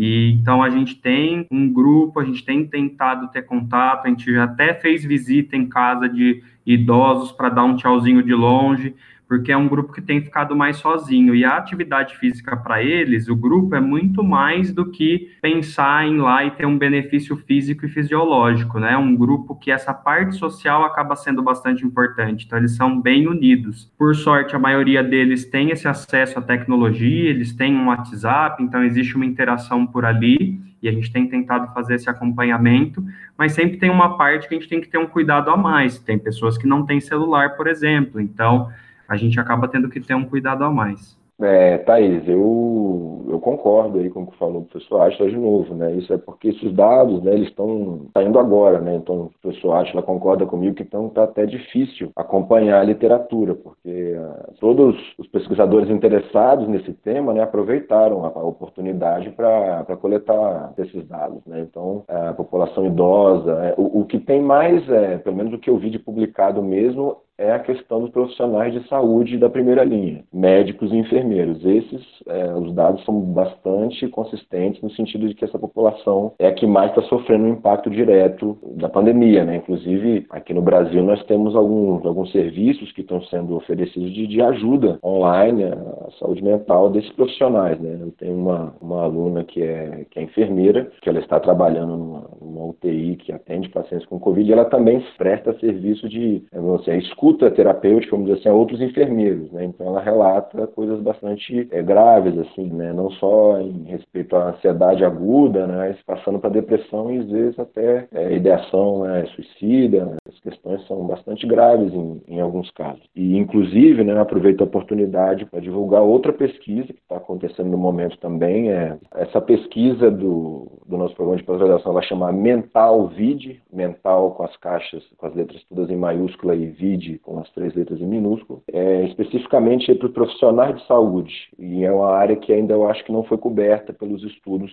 E 0.00 0.30
então 0.30 0.62
a 0.62 0.70
gente 0.70 0.94
tem 0.94 1.44
um 1.50 1.72
grupo, 1.72 2.20
a 2.20 2.24
gente 2.24 2.44
tem 2.44 2.64
tentado 2.64 3.26
ter 3.32 3.42
contato, 3.42 4.06
a 4.06 4.08
gente 4.08 4.32
já 4.32 4.44
até 4.44 4.72
fez 4.72 5.04
visita 5.04 5.56
em 5.56 5.66
casa 5.66 6.08
de 6.08 6.40
idosos 6.64 7.32
para 7.32 7.48
dar 7.48 7.64
um 7.64 7.74
tchauzinho 7.74 8.22
de 8.22 8.32
longe, 8.32 8.94
porque 9.28 9.52
é 9.52 9.56
um 9.56 9.68
grupo 9.68 9.92
que 9.92 10.00
tem 10.00 10.22
ficado 10.22 10.56
mais 10.56 10.78
sozinho. 10.78 11.34
E 11.34 11.44
a 11.44 11.56
atividade 11.56 12.16
física 12.16 12.56
para 12.56 12.82
eles, 12.82 13.28
o 13.28 13.36
grupo 13.36 13.74
é 13.74 13.80
muito 13.80 14.24
mais 14.24 14.72
do 14.72 14.90
que 14.90 15.36
pensar 15.42 16.06
em 16.06 16.16
lá 16.16 16.44
e 16.44 16.50
ter 16.52 16.66
um 16.66 16.78
benefício 16.78 17.36
físico 17.36 17.84
e 17.84 17.88
fisiológico, 17.88 18.80
né? 18.80 18.96
Um 18.96 19.14
grupo 19.14 19.54
que 19.54 19.70
essa 19.70 19.92
parte 19.92 20.36
social 20.36 20.82
acaba 20.84 21.14
sendo 21.14 21.42
bastante 21.42 21.84
importante. 21.84 22.46
Então, 22.46 22.58
eles 22.58 22.74
são 22.74 22.98
bem 22.98 23.28
unidos. 23.28 23.92
Por 23.98 24.14
sorte, 24.16 24.56
a 24.56 24.58
maioria 24.58 25.04
deles 25.04 25.44
tem 25.44 25.70
esse 25.70 25.86
acesso 25.86 26.38
à 26.38 26.42
tecnologia, 26.42 27.28
eles 27.28 27.52
têm 27.52 27.76
um 27.76 27.88
WhatsApp, 27.88 28.62
então 28.62 28.82
existe 28.82 29.14
uma 29.14 29.26
interação 29.26 29.86
por 29.86 30.06
ali 30.06 30.58
e 30.80 30.88
a 30.88 30.92
gente 30.92 31.12
tem 31.12 31.26
tentado 31.26 31.72
fazer 31.74 31.96
esse 31.96 32.08
acompanhamento, 32.08 33.04
mas 33.36 33.52
sempre 33.52 33.78
tem 33.78 33.90
uma 33.90 34.16
parte 34.16 34.48
que 34.48 34.54
a 34.54 34.58
gente 34.58 34.68
tem 34.68 34.80
que 34.80 34.88
ter 34.88 34.98
um 34.98 35.06
cuidado 35.06 35.50
a 35.50 35.56
mais. 35.56 35.98
Tem 35.98 36.18
pessoas 36.18 36.56
que 36.56 36.66
não 36.66 36.86
têm 36.86 37.00
celular, 37.00 37.56
por 37.56 37.66
exemplo, 37.66 38.20
então 38.20 38.70
a 39.08 39.16
gente 39.16 39.40
acaba 39.40 39.68
tendo 39.68 39.88
que 39.88 40.00
ter 40.00 40.14
um 40.14 40.24
cuidado 40.24 40.64
a 40.64 40.70
mais. 40.70 41.18
É, 41.40 41.78
Thaís, 41.78 42.26
eu, 42.26 43.24
eu 43.28 43.38
concordo 43.38 44.00
aí 44.00 44.10
com 44.10 44.22
o 44.22 44.26
que 44.26 44.36
falou 44.36 44.62
o 44.62 44.64
professor 44.64 45.02
Atila 45.02 45.30
de 45.30 45.36
novo, 45.36 45.72
né? 45.72 45.92
Isso 45.92 46.12
é 46.12 46.18
porque 46.18 46.48
esses 46.48 46.74
dados, 46.74 47.22
né, 47.22 47.32
eles 47.32 47.48
estão 47.48 48.06
saindo 48.12 48.40
agora, 48.40 48.80
né? 48.80 48.96
Então, 48.96 49.26
o 49.26 49.30
professor 49.40 49.74
Atila 49.74 50.02
concorda 50.02 50.44
comigo 50.46 50.74
que 50.74 50.82
então 50.82 51.06
está 51.06 51.22
até 51.22 51.46
difícil 51.46 52.10
acompanhar 52.16 52.80
a 52.80 52.84
literatura, 52.84 53.54
porque 53.54 54.16
uh, 54.16 54.54
todos 54.58 54.96
os 55.16 55.28
pesquisadores 55.28 55.88
interessados 55.88 56.66
nesse 56.66 56.92
tema, 56.92 57.32
né, 57.32 57.40
aproveitaram 57.40 58.24
a, 58.24 58.28
a 58.30 58.42
oportunidade 58.42 59.30
para 59.30 59.96
coletar 60.00 60.72
esses 60.76 61.06
dados, 61.06 61.40
né? 61.46 61.60
Então, 61.60 62.02
a 62.08 62.32
população 62.32 62.84
idosa, 62.84 63.52
é, 63.64 63.74
o, 63.78 64.00
o, 64.00 64.04
que 64.06 64.18
tem 64.18 64.42
mais, 64.42 64.88
é, 64.90 65.18
pelo 65.18 65.36
menos 65.36 65.52
o 65.52 65.58
que 65.58 65.70
eu 65.70 65.78
vi 65.78 65.88
de 65.88 66.00
publicado 66.00 66.60
mesmo, 66.60 67.18
é 67.38 67.52
a 67.52 67.58
questão 67.60 68.00
dos 68.00 68.10
profissionais 68.10 68.72
de 68.72 68.86
saúde 68.88 69.38
da 69.38 69.48
primeira 69.48 69.84
linha, 69.84 70.24
médicos 70.32 70.92
e 70.92 70.96
enfermeiros. 70.96 71.64
Esses, 71.64 72.04
é, 72.26 72.52
os 72.52 72.74
dados 72.74 73.04
são 73.04 73.20
bastante 73.20 74.08
consistentes 74.08 74.82
no 74.82 74.90
sentido 74.90 75.28
de 75.28 75.34
que 75.34 75.44
essa 75.44 75.58
população 75.58 76.32
é 76.38 76.48
a 76.48 76.52
que 76.52 76.66
mais 76.66 76.90
está 76.90 77.02
sofrendo 77.02 77.44
o 77.44 77.48
impacto 77.48 77.88
direto 77.88 78.58
da 78.76 78.88
pandemia, 78.88 79.44
né? 79.44 79.56
Inclusive, 79.56 80.26
aqui 80.30 80.52
no 80.52 80.60
Brasil 80.60 81.02
nós 81.02 81.22
temos 81.24 81.54
alguns, 81.54 82.04
alguns 82.04 82.32
serviços 82.32 82.90
que 82.92 83.02
estão 83.02 83.22
sendo 83.22 83.56
oferecidos 83.56 84.12
de, 84.12 84.26
de 84.26 84.42
ajuda 84.42 84.98
online 85.04 85.64
à 85.64 86.10
saúde 86.18 86.42
mental 86.42 86.90
desses 86.90 87.12
profissionais, 87.12 87.78
né? 87.80 87.98
Eu 88.00 88.10
tenho 88.18 88.34
uma, 88.34 88.74
uma 88.80 89.04
aluna 89.04 89.44
que 89.44 89.62
é, 89.62 90.04
que 90.10 90.18
é 90.18 90.22
enfermeira, 90.22 90.90
que 91.00 91.08
ela 91.08 91.20
está 91.20 91.38
trabalhando 91.38 91.96
numa, 91.96 92.24
numa 92.40 92.64
UTI 92.66 93.16
que 93.16 93.32
atende 93.32 93.68
pacientes 93.68 94.06
com 94.06 94.18
Covid 94.18 94.48
e 94.48 94.52
ela 94.52 94.64
também 94.64 95.04
presta 95.16 95.56
serviço 95.60 96.08
de, 96.08 96.42
vamos 96.52 96.80
dizer, 96.80 96.98
escuta 96.98 97.27
escuta 97.28 97.50
terapêutica, 97.50 98.12
vamos 98.12 98.26
dizer 98.26 98.40
assim, 98.40 98.48
a 98.48 98.54
outros 98.54 98.80
enfermeiros, 98.80 99.50
né? 99.52 99.64
Então 99.64 99.86
ela 99.86 100.00
relata 100.00 100.66
coisas 100.68 101.00
bastante 101.00 101.68
é, 101.70 101.82
graves, 101.82 102.38
assim, 102.38 102.66
né? 102.72 102.92
Não 102.92 103.10
só 103.12 103.60
em 103.60 103.84
respeito 103.84 104.34
à 104.36 104.50
ansiedade 104.50 105.04
aguda, 105.04 105.66
né? 105.66 105.76
Mas 105.88 106.02
passando 106.02 106.38
para 106.38 106.50
depressão 106.50 107.10
e 107.12 107.18
às 107.18 107.30
vezes 107.30 107.58
até 107.58 108.06
é, 108.12 108.34
ideação 108.34 109.04
né? 109.04 109.26
suicida. 109.34 110.04
Né? 110.04 110.16
As 110.26 110.38
questões 110.40 110.86
são 110.86 111.06
bastante 111.06 111.46
graves 111.46 111.92
em, 111.92 112.22
em 112.28 112.40
alguns 112.40 112.70
casos. 112.70 113.02
E 113.14 113.36
inclusive, 113.36 114.04
né? 114.04 114.18
Aproveito 114.18 114.60
a 114.62 114.64
oportunidade 114.64 115.44
para 115.46 115.60
divulgar 115.60 116.02
outra 116.02 116.32
pesquisa 116.32 116.86
que 116.92 117.00
está 117.00 117.16
acontecendo 117.16 117.68
no 117.68 117.78
momento 117.78 118.18
também. 118.18 118.70
É 118.70 118.96
essa 119.14 119.40
pesquisa 119.40 120.10
do, 120.10 120.68
do 120.86 120.96
nosso 120.96 121.14
programa 121.14 121.38
de 121.38 121.44
pós-graduação 121.44 121.92
vai 121.92 122.02
chamar 122.04 122.32
Mental 122.32 123.08
Vid, 123.08 123.60
mental 123.72 124.32
com 124.32 124.44
as 124.44 124.56
caixas, 124.56 125.02
com 125.16 125.26
as 125.26 125.34
letras 125.34 125.62
todas 125.68 125.90
em 125.90 125.96
maiúscula 125.96 126.54
e 126.54 126.66
Vid 126.66 127.17
com 127.22 127.38
as 127.40 127.50
três 127.52 127.74
letras 127.74 128.00
em 128.00 128.06
minúsculo, 128.06 128.62
é, 128.72 129.04
especificamente 129.06 129.94
para 129.94 130.06
os 130.06 130.12
profissionais 130.12 130.76
de 130.76 130.86
saúde, 130.86 131.32
e 131.58 131.84
é 131.84 131.92
uma 131.92 132.10
área 132.10 132.36
que 132.36 132.52
ainda 132.52 132.74
eu 132.74 132.88
acho 132.88 133.04
que 133.04 133.12
não 133.12 133.24
foi 133.24 133.38
coberta 133.38 133.92
pelos 133.92 134.22
estudos 134.24 134.72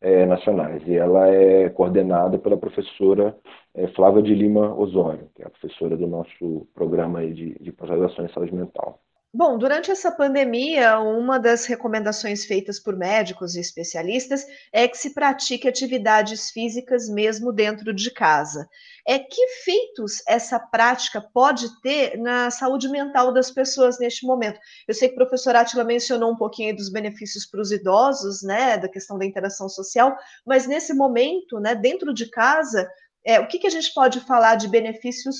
é, 0.00 0.26
nacionais, 0.26 0.82
e 0.86 0.94
ela 0.94 1.28
é 1.28 1.68
coordenada 1.70 2.38
pela 2.38 2.56
professora 2.56 3.36
é, 3.74 3.86
Flávia 3.88 4.22
de 4.22 4.34
Lima 4.34 4.74
Osório, 4.74 5.28
que 5.34 5.42
é 5.42 5.46
a 5.46 5.50
professora 5.50 5.96
do 5.96 6.06
nosso 6.06 6.66
programa 6.74 7.24
de, 7.26 7.56
de 7.60 7.72
pós-graduação 7.72 8.24
em 8.24 8.28
saúde 8.28 8.54
mental. 8.54 9.00
Bom, 9.34 9.56
durante 9.56 9.90
essa 9.90 10.12
pandemia, 10.12 10.98
uma 11.00 11.38
das 11.38 11.64
recomendações 11.64 12.44
feitas 12.44 12.78
por 12.78 12.94
médicos 12.94 13.54
e 13.54 13.60
especialistas 13.60 14.46
é 14.70 14.86
que 14.86 14.98
se 14.98 15.14
pratique 15.14 15.66
atividades 15.66 16.50
físicas 16.50 17.08
mesmo 17.08 17.50
dentro 17.50 17.94
de 17.94 18.10
casa. 18.10 18.68
É 19.08 19.18
que 19.18 19.40
efeitos 19.40 20.22
essa 20.28 20.60
prática 20.60 21.18
pode 21.18 21.80
ter 21.80 22.18
na 22.18 22.50
saúde 22.50 22.90
mental 22.90 23.32
das 23.32 23.50
pessoas 23.50 23.98
neste 23.98 24.26
momento? 24.26 24.60
Eu 24.86 24.92
sei 24.92 25.08
que 25.08 25.14
o 25.14 25.18
professor 25.18 25.56
Atila 25.56 25.82
mencionou 25.82 26.30
um 26.30 26.36
pouquinho 26.36 26.76
dos 26.76 26.90
benefícios 26.90 27.46
para 27.46 27.62
os 27.62 27.72
idosos, 27.72 28.42
né, 28.42 28.76
da 28.76 28.88
questão 28.88 29.18
da 29.18 29.24
interação 29.24 29.66
social, 29.66 30.14
mas 30.44 30.66
nesse 30.66 30.92
momento, 30.92 31.58
né, 31.58 31.74
dentro 31.74 32.12
de 32.12 32.28
casa, 32.28 32.86
é, 33.24 33.40
o 33.40 33.48
que, 33.48 33.58
que 33.58 33.66
a 33.66 33.70
gente 33.70 33.94
pode 33.94 34.20
falar 34.20 34.56
de 34.56 34.68
benefícios 34.68 35.36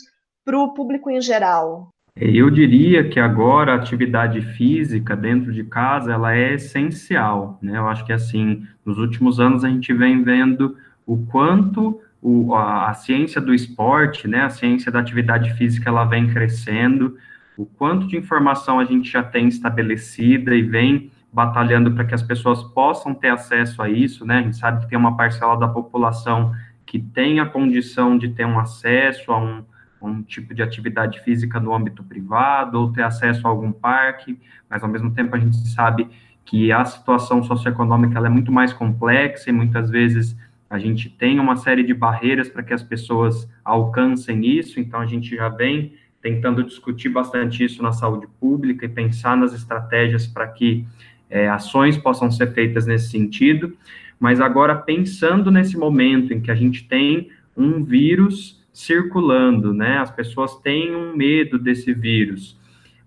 para 0.46 0.58
o 0.58 0.72
público 0.72 1.10
em 1.10 1.20
geral? 1.20 1.90
Eu 2.14 2.50
diria 2.50 3.08
que 3.08 3.18
agora 3.18 3.72
a 3.72 3.76
atividade 3.76 4.42
física 4.42 5.16
dentro 5.16 5.50
de 5.50 5.64
casa 5.64 6.12
ela 6.12 6.34
é 6.36 6.54
essencial, 6.54 7.58
né? 7.62 7.78
Eu 7.78 7.88
acho 7.88 8.04
que 8.04 8.12
assim, 8.12 8.66
nos 8.84 8.98
últimos 8.98 9.40
anos 9.40 9.64
a 9.64 9.68
gente 9.68 9.92
vem 9.94 10.22
vendo 10.22 10.76
o 11.06 11.16
quanto 11.26 12.00
o, 12.20 12.54
a, 12.54 12.90
a, 12.90 12.94
ciência 12.94 13.40
do 13.40 13.54
esporte, 13.54 14.28
né, 14.28 14.42
a 14.42 14.50
ciência 14.50 14.92
da 14.92 15.00
atividade 15.00 15.52
física, 15.54 15.88
ela 15.88 16.04
vem 16.04 16.28
crescendo, 16.28 17.16
o 17.56 17.66
quanto 17.66 18.06
de 18.06 18.16
informação 18.16 18.78
a 18.78 18.84
gente 18.84 19.10
já 19.10 19.22
tem 19.22 19.48
estabelecida 19.48 20.54
e 20.54 20.62
vem 20.62 21.10
batalhando 21.32 21.92
para 21.92 22.04
que 22.04 22.14
as 22.14 22.22
pessoas 22.22 22.62
possam 22.62 23.14
ter 23.14 23.28
acesso 23.30 23.82
a 23.82 23.88
isso, 23.88 24.24
né? 24.24 24.38
A 24.38 24.42
gente 24.42 24.56
sabe 24.56 24.82
que 24.82 24.88
tem 24.88 24.98
uma 24.98 25.16
parcela 25.16 25.56
da 25.56 25.66
população 25.66 26.54
que 26.84 26.98
tem 26.98 27.40
a 27.40 27.46
condição 27.46 28.18
de 28.18 28.28
ter 28.28 28.44
um 28.44 28.58
acesso 28.58 29.32
a 29.32 29.38
um 29.38 29.64
um 30.02 30.22
tipo 30.22 30.54
de 30.54 30.62
atividade 30.62 31.20
física 31.20 31.60
no 31.60 31.74
âmbito 31.74 32.02
privado, 32.02 32.80
ou 32.80 32.92
ter 32.92 33.02
acesso 33.02 33.46
a 33.46 33.50
algum 33.50 33.72
parque, 33.72 34.38
mas 34.68 34.82
ao 34.82 34.88
mesmo 34.88 35.12
tempo 35.12 35.34
a 35.34 35.38
gente 35.38 35.56
sabe 35.68 36.08
que 36.44 36.72
a 36.72 36.84
situação 36.84 37.42
socioeconômica 37.42 38.18
é 38.18 38.28
muito 38.28 38.50
mais 38.50 38.72
complexa 38.72 39.50
e 39.50 39.52
muitas 39.52 39.90
vezes 39.90 40.36
a 40.68 40.78
gente 40.78 41.10
tem 41.10 41.38
uma 41.38 41.56
série 41.56 41.82
de 41.82 41.92
barreiras 41.92 42.48
para 42.48 42.62
que 42.62 42.72
as 42.72 42.82
pessoas 42.82 43.48
alcancem 43.64 44.46
isso, 44.46 44.80
então 44.80 45.00
a 45.00 45.06
gente 45.06 45.36
já 45.36 45.48
vem 45.48 45.94
tentando 46.20 46.62
discutir 46.62 47.08
bastante 47.08 47.64
isso 47.64 47.82
na 47.82 47.92
saúde 47.92 48.26
pública 48.40 48.86
e 48.86 48.88
pensar 48.88 49.36
nas 49.36 49.52
estratégias 49.52 50.26
para 50.26 50.46
que 50.46 50.86
é, 51.28 51.48
ações 51.48 51.98
possam 51.98 52.30
ser 52.30 52.54
feitas 52.54 52.86
nesse 52.86 53.10
sentido, 53.10 53.76
mas 54.18 54.40
agora 54.40 54.74
pensando 54.76 55.50
nesse 55.50 55.76
momento 55.76 56.32
em 56.32 56.40
que 56.40 56.50
a 56.50 56.54
gente 56.54 56.84
tem 56.84 57.28
um 57.56 57.82
vírus 57.82 58.61
circulando, 58.72 59.74
né? 59.74 59.98
As 59.98 60.10
pessoas 60.10 60.56
têm 60.56 60.94
um 60.94 61.14
medo 61.14 61.58
desse 61.58 61.92
vírus 61.92 62.58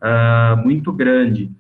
uh, 0.02 0.64
muito 0.64 0.92
grande. 0.92 1.52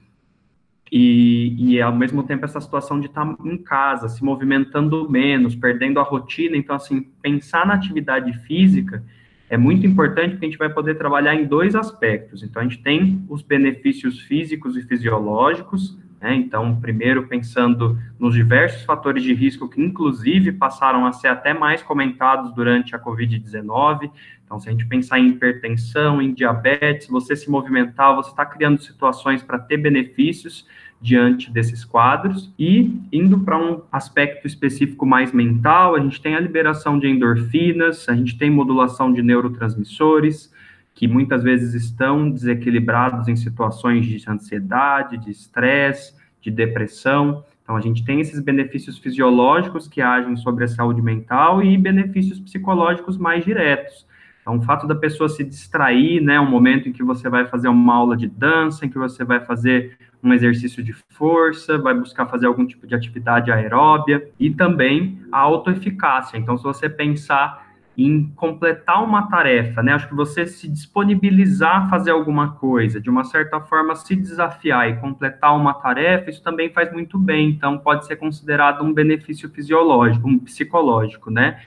E, 0.92 1.56
e, 1.58 1.82
ao 1.82 1.94
mesmo 1.94 2.24
tempo, 2.24 2.46
essa 2.46 2.62
situação 2.62 3.00
de 3.00 3.08
estar 3.08 3.36
em 3.44 3.58
casa, 3.58 4.08
se 4.08 4.24
movimentando 4.24 5.10
menos, 5.10 5.56
perdendo 5.56 6.00
a 6.00 6.04
rotina. 6.04 6.56
Então, 6.56 6.76
assim, 6.76 7.02
pensar 7.22 7.66
na 7.66 7.74
atividade 7.74 8.32
física 8.46 9.04
é 9.50 9.58
muito 9.58 9.86
importante 9.86 10.32
porque 10.32 10.46
a 10.46 10.50
gente 10.50 10.58
vai 10.58 10.70
poder 10.70 10.96
trabalhar 10.96 11.36
em 11.36 11.46
dois 11.46 11.76
aspectos. 11.76 12.44
Então, 12.44 12.62
a 12.62 12.66
gente 12.66 12.82
tem 12.82 13.26
os 13.28 13.42
benefícios 13.42 14.22
físicos 14.22 14.78
e 14.78 14.84
fisiológicos, 14.84 15.98
né? 16.20 16.36
Então, 16.36 16.80
primeiro, 16.80 17.28
pensando 17.28 17.98
nos 18.20 18.34
diversos 18.34 18.84
fatores 18.84 19.24
de 19.24 19.34
risco 19.34 19.70
que, 19.70 19.82
inclusive, 19.82 20.52
passaram 20.52 21.06
a 21.06 21.12
ser 21.12 21.28
até 21.28 21.54
mais 21.54 21.82
comentados 21.82 22.54
durante 22.54 22.96
a 22.96 23.00
Covid-19. 23.00 24.10
Então, 24.46 24.60
se 24.60 24.70
a 24.70 24.72
gente 24.72 24.86
pensar 24.86 25.20
em 25.20 25.30
hipertensão, 25.30 26.22
em 26.22 26.34
diabetes, 26.34 27.08
você 27.08 27.36
se 27.36 27.50
movimentar, 27.50 28.16
você 28.16 28.30
está 28.30 28.46
criando 28.46 28.82
situações 28.82 29.42
para 29.44 29.60
ter 29.60 29.78
benefícios 29.78 30.68
diante 31.02 31.52
desses 31.52 31.84
quadros. 31.84 32.54
E 32.58 33.00
indo 33.12 33.40
para 33.40 33.58
um 33.58 33.82
aspecto 33.92 34.48
específico 34.48 35.06
mais 35.06 35.32
mental, 35.32 35.96
a 35.96 36.00
gente 36.00 36.22
tem 36.22 36.36
a 36.36 36.40
liberação 36.40 36.98
de 36.98 37.08
endorfinas, 37.08 38.08
a 38.08 38.16
gente 38.16 38.38
tem 38.38 38.50
modulação 38.50 39.12
de 39.12 39.22
neurotransmissores, 39.22 40.54
que 40.96 41.08
muitas 41.10 41.44
vezes 41.44 41.74
estão 41.74 42.32
desequilibrados 42.32 43.28
em 43.28 43.36
situações 43.36 44.06
de 44.06 44.24
ansiedade, 44.28 45.18
de 45.18 45.30
estresse, 45.30 46.16
de 46.42 46.50
depressão. 46.50 47.44
Então, 47.62 47.76
a 47.76 47.82
gente 47.82 48.06
tem 48.06 48.22
esses 48.22 48.40
benefícios 48.40 48.98
fisiológicos 48.98 49.90
que 49.90 50.02
agem 50.02 50.38
sobre 50.38 50.64
a 50.64 50.68
saúde 50.68 51.02
mental 51.02 51.62
e 51.62 51.78
benefícios 51.78 52.40
psicológicos 52.40 53.18
mais 53.18 53.44
diretos. 53.44 54.08
Então, 54.42 54.58
o 54.58 54.62
fato 54.62 54.88
da 54.88 54.96
pessoa 54.96 55.28
se 55.28 55.44
distrair, 55.44 56.22
né, 56.22 56.40
um 56.40 56.50
momento 56.50 56.88
em 56.88 56.94
que 56.94 57.04
você 57.04 57.28
vai 57.28 57.46
fazer 57.46 57.68
uma 57.68 57.94
aula 57.94 58.16
de 58.16 58.28
dança, 58.28 58.86
em 58.86 58.90
que 58.90 58.98
você 58.98 59.26
vai 59.26 59.44
fazer 59.44 59.98
um 60.24 60.32
exercício 60.34 60.82
de 60.82 60.94
força, 61.10 61.78
vai 61.78 61.94
buscar 61.94 62.26
fazer 62.28 62.46
algum 62.46 62.66
tipo 62.66 62.88
de 62.88 62.96
atividade 62.96 63.52
aeróbia 63.52 64.30
e 64.40 64.50
também 64.50 65.20
a 65.32 65.40
autoeficácia. 65.40 66.38
Então, 66.38 66.58
se 66.58 66.64
você 66.64 66.88
pensar 66.88 67.65
em 67.98 68.30
completar 68.36 69.04
uma 69.04 69.30
tarefa, 69.30 69.82
né? 69.82 69.94
Acho 69.94 70.10
que 70.10 70.16
você 70.16 70.46
se 70.46 70.68
disponibilizar 70.68 71.86
a 71.86 71.90
fazer 71.90 72.12
alguma 72.12 72.54
coisa, 72.54 73.00
de 73.00 73.10
uma 73.10 73.24
certa 73.24 73.60
forma 73.62 73.96
se 73.96 74.16
desafiar 74.16 74.90
e 74.90 74.98
completar 74.98 75.56
uma 75.56 75.74
tarefa, 75.74 76.30
isso 76.30 76.44
também 76.44 76.70
faz 76.72 76.92
muito 76.92 77.18
bem. 77.18 77.50
Então, 77.50 77.78
pode 77.78 78.06
ser 78.06 78.18
considerado 78.18 78.84
um 78.84 78.94
benefício 78.94 79.50
fisiológico, 79.50 80.28
um 80.28 80.40
psicológico, 80.40 81.32
né? 81.32 81.62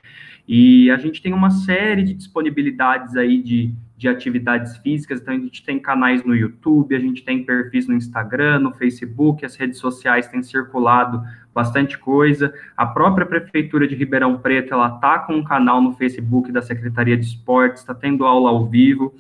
E 0.47 0.91
a 0.91 0.97
gente 0.97 1.21
tem 1.21 1.33
uma 1.33 1.51
série 1.51 2.03
de 2.03 2.15
disponibilidades 2.15 3.17
aí 3.17 3.43
de, 3.43 3.75
de 3.99 4.07
atividades 4.09 4.77
físicas, 4.77 5.21
então 5.21 5.35
a 5.35 5.37
gente 5.37 5.65
tem 5.65 5.77
canais 5.77 6.25
no 6.25 6.33
YouTube, 6.33 6.95
a 6.95 7.01
gente 7.01 7.25
tem 7.25 7.43
perfis 7.43 7.89
no 7.89 7.95
Instagram, 7.95 8.61
no 8.61 8.73
Facebook, 8.73 9.45
as 9.45 9.57
redes 9.57 9.79
sociais 9.79 10.29
têm 10.29 10.41
circulado 10.41 11.21
bastante 11.53 11.99
coisa. 11.99 12.55
A 12.77 12.87
própria 12.87 13.27
Prefeitura 13.27 13.89
de 13.89 13.97
Ribeirão 13.97 14.39
Preto, 14.39 14.73
ela 14.73 14.89
tá 14.89 15.19
com 15.19 15.35
um 15.35 15.43
canal 15.43 15.83
no 15.83 15.95
Facebook 15.95 16.53
da 16.53 16.63
Secretaria 16.63 17.17
de 17.17 17.27
Esportes, 17.27 17.81
está 17.81 17.93
tendo 17.93 18.25
aula 18.25 18.51
ao 18.51 18.69
vivo. 18.69 19.13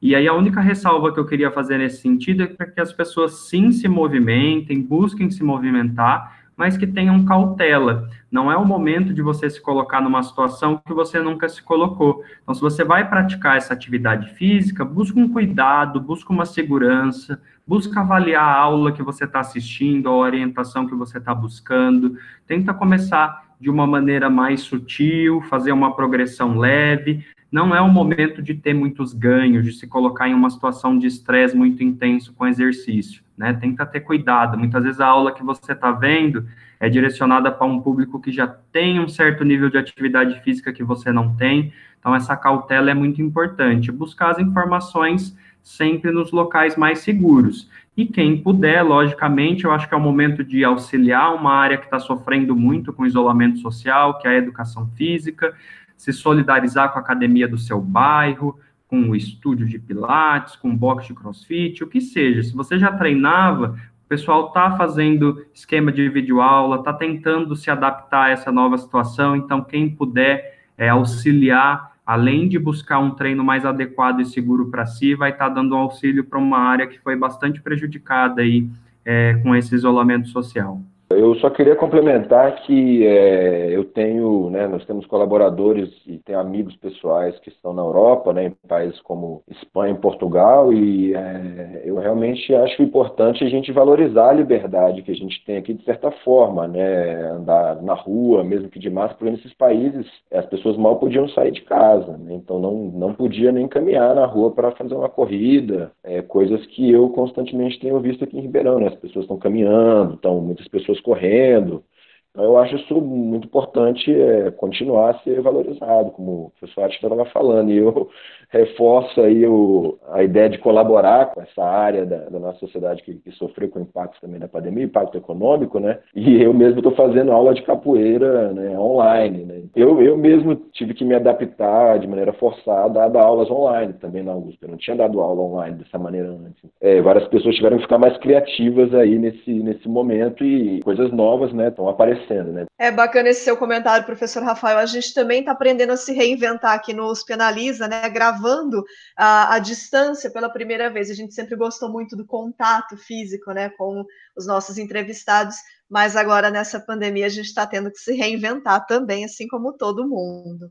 E 0.00 0.14
aí 0.14 0.28
a 0.28 0.34
única 0.34 0.60
ressalva 0.60 1.10
que 1.10 1.18
eu 1.18 1.24
queria 1.24 1.50
fazer 1.50 1.78
nesse 1.78 2.02
sentido 2.02 2.42
é 2.42 2.46
para 2.46 2.66
que 2.66 2.82
as 2.82 2.92
pessoas 2.92 3.48
sim 3.48 3.72
se 3.72 3.88
movimentem, 3.88 4.82
busquem 4.82 5.30
se 5.30 5.42
movimentar, 5.42 6.37
mas 6.58 6.76
que 6.76 6.88
tenham 6.88 7.24
cautela. 7.24 8.10
Não 8.30 8.50
é 8.50 8.56
o 8.56 8.64
momento 8.64 9.14
de 9.14 9.22
você 9.22 9.48
se 9.48 9.62
colocar 9.62 10.00
numa 10.00 10.24
situação 10.24 10.82
que 10.84 10.92
você 10.92 11.20
nunca 11.20 11.48
se 11.48 11.62
colocou. 11.62 12.24
Então, 12.42 12.52
se 12.52 12.60
você 12.60 12.82
vai 12.82 13.08
praticar 13.08 13.56
essa 13.56 13.72
atividade 13.72 14.30
física, 14.34 14.84
busca 14.84 15.20
um 15.20 15.28
cuidado, 15.28 16.00
busca 16.00 16.32
uma 16.32 16.44
segurança, 16.44 17.40
busca 17.64 18.00
avaliar 18.00 18.42
a 18.42 18.58
aula 18.58 18.90
que 18.90 19.04
você 19.04 19.24
está 19.24 19.38
assistindo, 19.38 20.08
a 20.08 20.16
orientação 20.16 20.84
que 20.84 20.96
você 20.96 21.18
está 21.18 21.32
buscando. 21.32 22.18
Tenta 22.44 22.74
começar 22.74 23.46
de 23.60 23.70
uma 23.70 23.86
maneira 23.86 24.28
mais 24.28 24.62
sutil, 24.62 25.40
fazer 25.42 25.70
uma 25.70 25.94
progressão 25.94 26.58
leve. 26.58 27.24
Não 27.50 27.74
é 27.74 27.80
o 27.80 27.88
momento 27.88 28.42
de 28.42 28.54
ter 28.54 28.74
muitos 28.74 29.12
ganhos, 29.12 29.64
de 29.64 29.72
se 29.72 29.86
colocar 29.86 30.28
em 30.28 30.34
uma 30.34 30.50
situação 30.50 30.98
de 30.98 31.06
estresse 31.06 31.56
muito 31.56 31.82
intenso 31.82 32.32
com 32.34 32.46
exercício 32.46 33.22
né? 33.38 33.52
Tenta 33.54 33.86
ter 33.86 34.00
cuidado. 34.00 34.58
Muitas 34.58 34.82
vezes 34.82 35.00
a 35.00 35.06
aula 35.06 35.32
que 35.32 35.44
você 35.44 35.72
está 35.72 35.92
vendo 35.92 36.44
é 36.80 36.88
direcionada 36.88 37.52
para 37.52 37.66
um 37.66 37.80
público 37.80 38.20
que 38.20 38.32
já 38.32 38.48
tem 38.48 38.98
um 38.98 39.08
certo 39.08 39.44
nível 39.44 39.70
de 39.70 39.78
atividade 39.78 40.40
física 40.42 40.72
que 40.72 40.82
você 40.82 41.12
não 41.12 41.36
tem. 41.36 41.72
Então, 42.00 42.14
essa 42.14 42.36
cautela 42.36 42.90
é 42.90 42.94
muito 42.94 43.22
importante. 43.22 43.92
Buscar 43.92 44.32
as 44.32 44.38
informações 44.40 45.36
sempre 45.62 46.10
nos 46.10 46.32
locais 46.32 46.76
mais 46.76 46.98
seguros. 47.00 47.70
E 47.96 48.06
quem 48.06 48.38
puder, 48.38 48.82
logicamente, 48.82 49.64
eu 49.64 49.72
acho 49.72 49.88
que 49.88 49.94
é 49.94 49.96
o 49.96 50.00
momento 50.00 50.44
de 50.44 50.64
auxiliar 50.64 51.34
uma 51.34 51.52
área 51.52 51.76
que 51.76 51.84
está 51.84 51.98
sofrendo 51.98 52.54
muito 52.54 52.92
com 52.92 53.06
isolamento 53.06 53.58
social, 53.58 54.18
que 54.18 54.26
é 54.26 54.30
a 54.30 54.36
educação 54.36 54.88
física, 54.96 55.54
se 55.98 56.12
solidarizar 56.12 56.92
com 56.92 56.98
a 56.98 57.02
academia 57.02 57.48
do 57.48 57.58
seu 57.58 57.80
bairro, 57.80 58.58
com 58.86 59.10
o 59.10 59.16
estúdio 59.16 59.66
de 59.66 59.78
pilates, 59.78 60.56
com 60.56 60.74
box 60.74 61.08
de 61.08 61.12
crossfit, 61.12 61.84
o 61.84 61.88
que 61.88 62.00
seja. 62.00 62.42
Se 62.42 62.54
você 62.54 62.78
já 62.78 62.90
treinava, 62.92 63.76
o 64.06 64.08
pessoal 64.08 64.46
está 64.46 64.74
fazendo 64.76 65.44
esquema 65.52 65.92
de 65.92 66.08
videoaula, 66.08 66.76
está 66.76 66.94
tentando 66.94 67.54
se 67.54 67.70
adaptar 67.70 68.26
a 68.26 68.30
essa 68.30 68.50
nova 68.50 68.78
situação, 68.78 69.36
então 69.36 69.62
quem 69.62 69.90
puder 69.90 70.58
é, 70.78 70.88
auxiliar, 70.88 71.92
além 72.06 72.48
de 72.48 72.58
buscar 72.58 73.00
um 73.00 73.10
treino 73.10 73.44
mais 73.44 73.66
adequado 73.66 74.20
e 74.20 74.24
seguro 74.24 74.70
para 74.70 74.86
si, 74.86 75.14
vai 75.14 75.32
estar 75.32 75.48
tá 75.48 75.54
dando 75.56 75.74
um 75.74 75.78
auxílio 75.78 76.24
para 76.24 76.38
uma 76.38 76.58
área 76.58 76.86
que 76.86 76.98
foi 77.00 77.16
bastante 77.16 77.60
prejudicada 77.60 78.40
aí 78.40 78.66
é, 79.04 79.34
com 79.42 79.54
esse 79.54 79.74
isolamento 79.74 80.28
social. 80.28 80.80
Eu 81.10 81.34
só 81.36 81.48
queria 81.48 81.74
complementar 81.74 82.62
que 82.62 83.06
é, 83.06 83.74
eu 83.74 83.82
tenho, 83.82 84.50
né, 84.50 84.66
nós 84.68 84.84
temos 84.84 85.06
colaboradores 85.06 85.88
e 86.06 86.18
tem 86.18 86.34
amigos 86.34 86.76
pessoais 86.76 87.38
que 87.40 87.48
estão 87.48 87.72
na 87.72 87.80
Europa, 87.80 88.30
né, 88.34 88.46
em 88.48 88.68
países 88.68 89.00
como 89.00 89.42
Espanha 89.48 89.94
e 89.94 89.98
Portugal, 89.98 90.70
e 90.70 91.14
é, 91.14 91.82
eu 91.86 91.96
realmente 91.96 92.54
acho 92.54 92.82
importante 92.82 93.42
a 93.42 93.48
gente 93.48 93.72
valorizar 93.72 94.28
a 94.28 94.34
liberdade 94.34 95.00
que 95.00 95.10
a 95.10 95.14
gente 95.14 95.42
tem 95.46 95.56
aqui 95.56 95.72
de 95.72 95.82
certa 95.82 96.10
forma, 96.10 96.68
né, 96.68 97.30
andar 97.30 97.80
na 97.80 97.94
rua, 97.94 98.44
mesmo 98.44 98.68
que 98.68 98.78
de 98.78 98.90
máscara, 98.90 99.16
porque 99.16 99.30
nesses 99.30 99.54
países 99.54 100.06
as 100.30 100.44
pessoas 100.44 100.76
mal 100.76 100.96
podiam 100.96 101.26
sair 101.30 101.52
de 101.52 101.62
casa, 101.62 102.18
né, 102.18 102.34
então 102.34 102.58
não, 102.58 102.74
não 102.74 103.14
podia 103.14 103.50
nem 103.50 103.66
caminhar 103.66 104.14
na 104.14 104.26
rua 104.26 104.50
para 104.50 104.72
fazer 104.72 104.94
uma 104.94 105.08
corrida, 105.08 105.90
é, 106.04 106.20
coisas 106.20 106.64
que 106.66 106.90
eu 106.90 107.08
constantemente 107.08 107.80
tenho 107.80 107.98
visto 107.98 108.24
aqui 108.24 108.36
em 108.36 108.42
Ribeirão, 108.42 108.78
né, 108.78 108.88
as 108.88 108.94
pessoas 108.96 109.24
estão 109.24 109.38
caminhando, 109.38 110.14
estão 110.14 110.38
muitas 110.38 110.68
pessoas 110.68 110.97
pessoas 110.98 111.00
correndo. 111.00 111.84
Então, 112.30 112.44
eu 112.44 112.58
acho 112.58 112.76
isso 112.76 113.00
muito 113.00 113.46
importante 113.46 114.12
é, 114.14 114.50
continuar 114.52 115.10
a 115.10 115.18
ser 115.20 115.40
valorizado, 115.40 116.10
como 116.12 116.32
o 116.32 116.50
professor 116.58 116.84
Atila 116.84 117.14
estava 117.14 117.30
falando. 117.30 117.70
E 117.70 117.78
eu 117.78 118.08
reforço 118.50 119.20
aí 119.20 119.46
o, 119.46 119.98
a 120.10 120.22
ideia 120.22 120.48
de 120.48 120.58
colaborar 120.58 121.26
com 121.26 121.40
essa 121.40 121.62
área 121.62 122.06
da, 122.06 122.28
da 122.30 122.38
nossa 122.38 122.58
sociedade 122.58 123.02
que, 123.02 123.14
que, 123.14 123.30
sofreu 123.32 123.68
com 123.68 123.78
o 123.78 123.82
impacto 123.82 124.20
também 124.20 124.40
da 124.40 124.48
pandemia, 124.48 124.84
impacto 124.84 125.18
econômico, 125.18 125.78
né? 125.78 125.98
E 126.14 126.42
eu 126.42 126.54
mesmo 126.54 126.78
estou 126.78 126.94
fazendo 126.94 127.32
aula 127.32 127.54
de 127.54 127.62
capoeira 127.62 128.52
né, 128.52 128.78
online, 128.78 129.44
né? 129.44 129.62
Eu, 129.76 130.00
eu 130.00 130.16
mesmo 130.16 130.56
tive 130.72 130.94
que 130.94 131.04
me 131.04 131.14
adaptar 131.14 131.98
de 131.98 132.06
maneira 132.06 132.32
forçada 132.34 133.02
a 133.02 133.08
dar 133.08 133.22
aulas 133.22 133.50
online 133.50 133.92
também 133.94 134.22
na 134.22 134.32
Augusta. 134.32 134.64
Eu 134.64 134.70
não 134.70 134.78
tinha 134.78 134.96
dado 134.96 135.20
aula 135.20 135.42
online 135.42 135.76
dessa 135.76 135.98
maneira 135.98 136.28
antes. 136.30 136.70
É, 136.80 137.00
várias 137.02 137.26
pessoas 137.28 137.54
tiveram 137.54 137.76
que 137.76 137.82
ficar 137.82 137.98
mais 137.98 138.16
criativas 138.18 138.94
aí 138.94 139.18
nesse, 139.18 139.52
nesse 139.52 139.88
momento 139.88 140.44
e 140.44 140.80
coisas 140.82 141.12
novas, 141.12 141.52
né, 141.52 141.68
estão 141.68 141.88
aparecendo, 141.88 142.17
né? 142.52 142.66
É 142.78 142.90
bacana 142.90 143.28
esse 143.28 143.42
seu 143.42 143.56
comentário, 143.56 144.06
professor 144.06 144.42
Rafael. 144.42 144.78
A 144.78 144.86
gente 144.86 145.12
também 145.12 145.40
está 145.40 145.52
aprendendo 145.52 145.92
a 145.92 145.96
se 145.96 146.12
reinventar 146.12 146.74
aqui 146.74 146.92
no 146.92 147.12
Penaliza, 147.26 147.88
né? 147.88 148.08
gravando 148.08 148.84
a, 149.16 149.54
a 149.54 149.58
distância 149.58 150.30
pela 150.30 150.48
primeira 150.50 150.90
vez. 150.90 151.10
A 151.10 151.14
gente 151.14 151.34
sempre 151.34 151.56
gostou 151.56 151.90
muito 151.90 152.16
do 152.16 152.26
contato 152.26 152.96
físico, 152.96 153.52
né, 153.52 153.68
com 153.70 154.04
os 154.36 154.46
nossos 154.46 154.78
entrevistados, 154.78 155.56
mas 155.88 156.16
agora 156.16 156.50
nessa 156.50 156.78
pandemia 156.78 157.26
a 157.26 157.30
gente 157.30 157.46
está 157.46 157.66
tendo 157.66 157.90
que 157.90 157.98
se 157.98 158.14
reinventar 158.14 158.86
também, 158.86 159.24
assim 159.24 159.48
como 159.48 159.72
todo 159.72 160.08
mundo. 160.08 160.70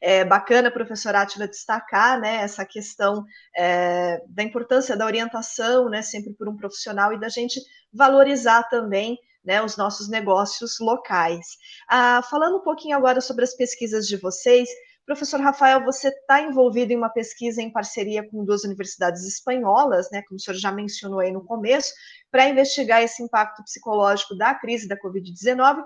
É 0.00 0.24
bacana, 0.24 0.70
professor 0.70 1.14
Átila, 1.14 1.48
destacar 1.48 2.20
né, 2.20 2.36
essa 2.36 2.64
questão 2.64 3.24
é, 3.56 4.22
da 4.28 4.42
importância 4.42 4.96
da 4.96 5.06
orientação, 5.06 5.88
né, 5.88 6.02
sempre 6.02 6.32
por 6.34 6.48
um 6.48 6.56
profissional, 6.56 7.12
e 7.12 7.18
da 7.18 7.28
gente 7.28 7.60
valorizar 7.92 8.62
também 8.64 9.18
né, 9.48 9.62
os 9.62 9.78
nossos 9.78 10.10
negócios 10.10 10.78
locais. 10.78 11.56
Ah, 11.88 12.20
falando 12.28 12.58
um 12.58 12.62
pouquinho 12.62 12.94
agora 12.94 13.18
sobre 13.22 13.44
as 13.44 13.56
pesquisas 13.56 14.06
de 14.06 14.18
vocês, 14.18 14.68
Professor 15.06 15.40
Rafael, 15.40 15.82
você 15.82 16.08
está 16.08 16.42
envolvido 16.42 16.92
em 16.92 16.96
uma 16.96 17.08
pesquisa 17.08 17.62
em 17.62 17.72
parceria 17.72 18.28
com 18.28 18.44
duas 18.44 18.64
universidades 18.64 19.26
espanholas, 19.26 20.10
né, 20.12 20.20
como 20.28 20.36
o 20.36 20.38
senhor 20.38 20.58
já 20.58 20.70
mencionou 20.70 21.20
aí 21.20 21.32
no 21.32 21.42
começo, 21.42 21.94
para 22.30 22.46
investigar 22.46 23.02
esse 23.02 23.22
impacto 23.22 23.64
psicológico 23.64 24.36
da 24.36 24.54
crise 24.54 24.86
da 24.86 25.00
Covid-19 25.00 25.82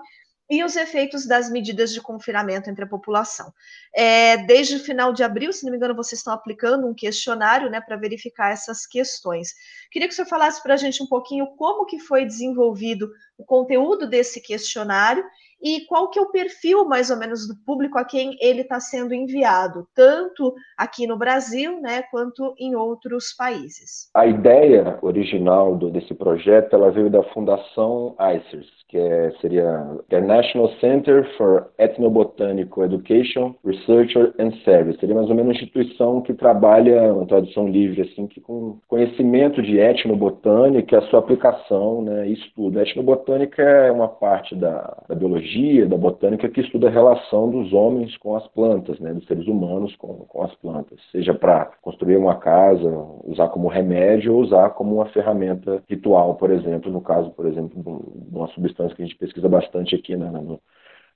e 0.49 0.63
os 0.63 0.75
efeitos 0.75 1.25
das 1.25 1.49
medidas 1.49 1.91
de 1.93 2.01
confinamento 2.01 2.69
entre 2.69 2.83
a 2.83 2.87
população. 2.87 3.53
É, 3.95 4.37
desde 4.37 4.75
o 4.75 4.79
final 4.79 5.13
de 5.13 5.23
abril, 5.23 5.53
se 5.53 5.63
não 5.63 5.71
me 5.71 5.77
engano, 5.77 5.95
vocês 5.95 6.19
estão 6.19 6.33
aplicando 6.33 6.85
um 6.85 6.93
questionário 6.93 7.69
né, 7.69 7.79
para 7.79 7.95
verificar 7.95 8.51
essas 8.51 8.85
questões. 8.85 9.53
Queria 9.89 10.07
que 10.07 10.13
o 10.13 10.15
senhor 10.15 10.27
falasse 10.27 10.61
para 10.61 10.73
a 10.73 10.77
gente 10.77 11.01
um 11.01 11.07
pouquinho 11.07 11.47
como 11.55 11.85
que 11.85 11.99
foi 11.99 12.25
desenvolvido 12.25 13.09
o 13.37 13.45
conteúdo 13.45 14.07
desse 14.07 14.41
questionário 14.41 15.23
e 15.63 15.85
qual 15.85 16.09
que 16.09 16.19
é 16.19 16.21
o 16.21 16.29
perfil, 16.29 16.85
mais 16.85 17.09
ou 17.09 17.17
menos, 17.17 17.47
do 17.47 17.55
público 17.65 17.97
a 17.97 18.03
quem 18.03 18.35
ele 18.41 18.61
está 18.61 18.79
sendo 18.79 19.13
enviado, 19.13 19.87
tanto 19.95 20.53
aqui 20.77 21.07
no 21.07 21.17
Brasil, 21.17 21.79
né, 21.79 22.03
quanto 22.11 22.53
em 22.59 22.75
outros 22.75 23.33
países. 23.33 24.09
A 24.13 24.27
ideia 24.27 24.99
original 25.01 25.77
do, 25.77 25.89
desse 25.89 26.13
projeto, 26.13 26.73
ela 26.73 26.91
veio 26.91 27.09
da 27.09 27.23
Fundação 27.23 28.15
ICERS, 28.19 28.67
que 28.89 28.97
é, 28.97 29.31
seria 29.39 29.87
International 30.05 30.69
Center 30.79 31.25
for 31.37 31.71
Ethnobotanical 31.77 32.83
Education, 32.83 33.55
Research 33.65 34.15
and 34.37 34.51
Service. 34.65 34.99
Seria 34.99 35.15
mais 35.15 35.29
ou 35.29 35.35
menos 35.35 35.51
uma 35.51 35.53
instituição 35.53 36.21
que 36.21 36.33
trabalha, 36.33 37.13
uma 37.13 37.25
tradução 37.25 37.67
livre, 37.67 38.01
assim, 38.01 38.27
que 38.27 38.41
com 38.41 38.77
conhecimento 38.87 39.61
de 39.61 39.79
etnobotânica, 39.79 40.99
a 40.99 41.01
sua 41.03 41.19
aplicação, 41.19 42.01
né, 42.01 42.27
estudo. 42.27 42.79
A 42.79 42.83
etnobotânica 42.83 43.61
é 43.61 43.91
uma 43.91 44.07
parte 44.07 44.55
da, 44.55 44.95
da 45.07 45.15
biologia 45.15 45.52
biologia, 45.53 45.85
da 45.85 45.97
botânica, 45.97 46.49
que 46.49 46.61
estuda 46.61 46.87
a 46.87 46.91
relação 46.91 47.49
dos 47.49 47.71
homens 47.71 48.17
com 48.17 48.35
as 48.35 48.47
plantas, 48.47 48.99
né, 48.99 49.13
dos 49.13 49.25
seres 49.25 49.47
humanos 49.47 49.95
com, 49.95 50.25
com 50.25 50.43
as 50.43 50.53
plantas, 50.55 50.99
seja 51.11 51.33
para 51.33 51.71
construir 51.81 52.17
uma 52.17 52.35
casa, 52.35 52.87
usar 53.23 53.49
como 53.49 53.67
remédio 53.67 54.33
ou 54.33 54.41
usar 54.41 54.71
como 54.71 54.95
uma 54.95 55.05
ferramenta 55.07 55.83
ritual, 55.87 56.35
por 56.35 56.51
exemplo, 56.51 56.91
no 56.91 57.01
caso, 57.01 57.31
por 57.31 57.45
exemplo, 57.45 58.03
de 58.15 58.35
uma 58.35 58.47
substância 58.49 58.95
que 58.95 59.03
a 59.03 59.05
gente 59.05 59.17
pesquisa 59.17 59.47
bastante 59.47 59.95
aqui 59.95 60.15
né, 60.15 60.29
no, 60.29 60.59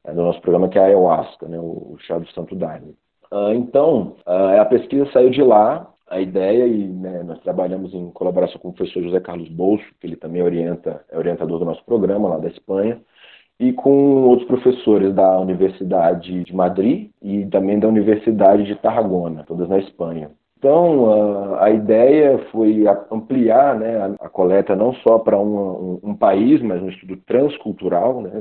no 0.06 0.24
nosso 0.24 0.42
programa, 0.42 0.70
que 0.70 0.78
é 0.78 0.82
a 0.82 0.86
ayahuasca, 0.86 1.48
né, 1.48 1.60
o 1.60 1.96
chá 2.00 2.18
do 2.18 2.28
santo 2.32 2.56
daime. 2.56 2.96
Uh, 3.32 3.52
então, 3.54 4.16
uh, 4.26 4.62
a 4.62 4.66
pesquisa 4.66 5.10
saiu 5.12 5.30
de 5.30 5.42
lá, 5.42 5.92
a 6.10 6.22
ideia 6.22 6.66
e 6.66 6.88
né, 6.88 7.22
nós 7.24 7.40
trabalhamos 7.42 7.94
em 7.94 8.10
colaboração 8.12 8.58
com 8.62 8.70
o 8.70 8.74
professor 8.74 9.04
José 9.04 9.20
Carlos 9.20 9.50
Bolso, 9.50 9.84
que 10.00 10.08
ele 10.08 10.16
também 10.16 10.42
orienta, 10.42 11.04
é 11.12 11.18
orientador 11.18 11.60
do 11.60 11.66
nosso 11.66 11.84
programa 11.84 12.30
lá 12.30 12.38
da 12.38 12.48
Espanha, 12.48 13.02
e 13.60 13.74
com 13.74 14.24
outros 14.24 14.48
professores 14.48 15.14
da 15.14 15.40
Universidade 15.40 16.44
de 16.44 16.56
Madrid 16.56 17.10
e 17.22 17.46
também 17.48 17.80
da 17.80 17.88
Universidade 17.88 18.64
de 18.64 18.76
Tarragona, 18.76 19.44
todas 19.48 19.68
na 19.68 19.80
Espanha. 19.80 20.30
Então, 20.60 21.54
a, 21.54 21.66
a, 21.66 21.70
ideia 21.70 22.40
foi 22.52 22.86
ampliar 23.12 23.78
né, 23.78 23.98
a, 23.98 24.26
a 24.26 24.30
coleta 24.30 24.76
não 24.76 24.92
só 24.96 25.20
para 25.20 25.38
um, 25.38 25.56
um, 25.56 26.00
um, 26.04 26.16
país, 26.16 26.62
mas 26.64 26.82
um 26.82 26.90
estudo 26.90 27.16
transcultural, 27.28 28.22
né, 28.22 28.32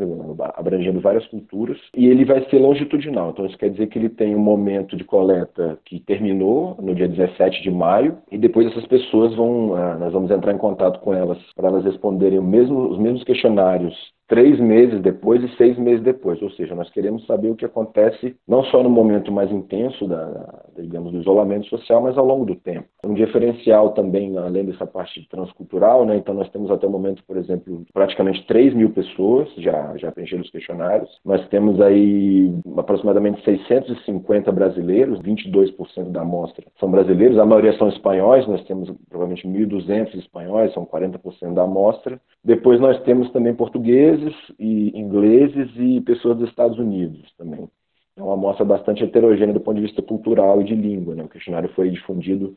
abrangendo 0.55 0.99
várias 0.99 1.27
culturas, 1.27 1.79
e 1.95 2.07
ele 2.07 2.25
vai 2.25 2.43
ser 2.49 2.59
longitudinal. 2.59 3.31
Então, 3.31 3.45
isso 3.45 3.59
quer 3.59 3.69
dizer 3.69 3.89
que 3.89 3.99
ele 3.99 4.09
tem 4.09 4.35
um 4.35 4.41
momento 4.41 4.97
de 4.97 5.05
coleta 5.05 5.79
que 5.85 6.01
terminou 6.01 6.77
no 6.81 6.95
dia 6.95 7.07
17 7.07 7.63
de 7.63 7.71
maio, 7.71 8.17
e 8.31 8.39
depois 8.39 8.67
essas 8.69 8.87
pessoas 8.87 9.35
vão, 9.35 9.73
uh, 9.73 9.99
nós 9.99 10.13
vamos 10.13 10.31
entrar 10.31 10.55
em 10.55 10.59
contato 10.59 11.01
com 11.01 11.13
elas 11.13 11.39
para 11.55 11.69
elas 11.69 11.85
responderem 11.85 12.41
mesmo, 12.41 12.89
os 12.89 12.99
mesmos 12.99 13.25
questionários 13.25 13.95
três 14.29 14.59
meses 14.59 15.01
depois 15.01 15.43
e 15.43 15.57
seis 15.57 15.79
meses 15.79 16.03
depois. 16.03 16.41
Ou 16.43 16.51
seja, 16.51 16.75
nós 16.75 16.91
queremos 16.91 17.27
saber 17.27 17.51
o 17.51 17.57
que 17.57 17.65
acontece 17.65 18.37
não 18.47 18.65
só 18.65 18.83
no 18.83 18.91
momento 18.91 19.33
mais 19.33 19.51
intenso 19.51 20.07
da, 20.07 20.63
digamos, 20.77 21.13
do 21.13 21.21
isolamento 21.21 21.67
social, 21.67 22.03
mas 22.03 22.17
ao 22.19 22.27
longo 22.27 22.45
do 22.45 22.55
tempo. 22.55 22.87
Um 23.05 23.15
diferencial 23.15 23.91
também, 23.91 24.37
além 24.37 24.65
dessa 24.65 24.87
parte 24.87 25.27
transcultural, 25.29 26.05
né? 26.05 26.17
Então 26.17 26.35
nós 26.35 26.51
temos 26.51 26.71
até 26.71 26.87
o 26.87 26.91
momento, 26.91 27.23
por 27.27 27.37
exemplo, 27.37 27.85
praticamente 27.93 28.45
3 28.47 28.75
mil 28.75 28.91
pessoas 28.91 29.49
já, 29.57 29.97
já 29.97 30.11
preencheram 30.11 30.43
os 30.43 30.51
questionários. 30.51 31.11
Nós 31.25 31.47
temos 31.49 31.81
aí 31.81 32.53
aproximadamente 32.77 33.43
650 33.45 34.51
brasileiros, 34.53 35.21
22% 35.21 36.11
da 36.11 36.23
amostra 36.23 36.67
são 36.79 36.91
brasileiros, 36.91 37.39
a 37.39 37.47
maioria 37.47 37.77
são 37.79 37.89
espanhóis, 37.89 38.47
nós 38.47 38.63
temos 38.65 38.91
provavelmente 39.09 39.47
1.200 39.47 40.15
espanhóis, 40.17 40.73
são 40.75 40.85
40% 40.85 41.55
da 41.55 41.63
amostra. 41.63 42.21
Depois 42.45 42.81
nós 42.81 43.01
temos 43.03 43.31
também 43.33 43.55
portugueses 43.55 44.16
e 44.59 44.99
ingleses 44.99 45.71
e 45.77 46.01
pessoas 46.01 46.39
dos 46.39 46.49
Estados 46.49 46.79
Unidos 46.79 47.33
também. 47.37 47.69
É 48.17 48.23
uma 48.23 48.35
amostra 48.35 48.65
bastante 48.65 49.05
heterogênea 49.05 49.53
do 49.53 49.61
ponto 49.61 49.77
de 49.77 49.87
vista 49.87 50.03
cultural 50.03 50.61
e 50.61 50.65
de 50.65 50.75
língua. 50.75 51.15
Né? 51.15 51.25
O 51.25 51.29
questionário 51.29 51.69
foi 51.75 51.91
difundido 51.91 52.57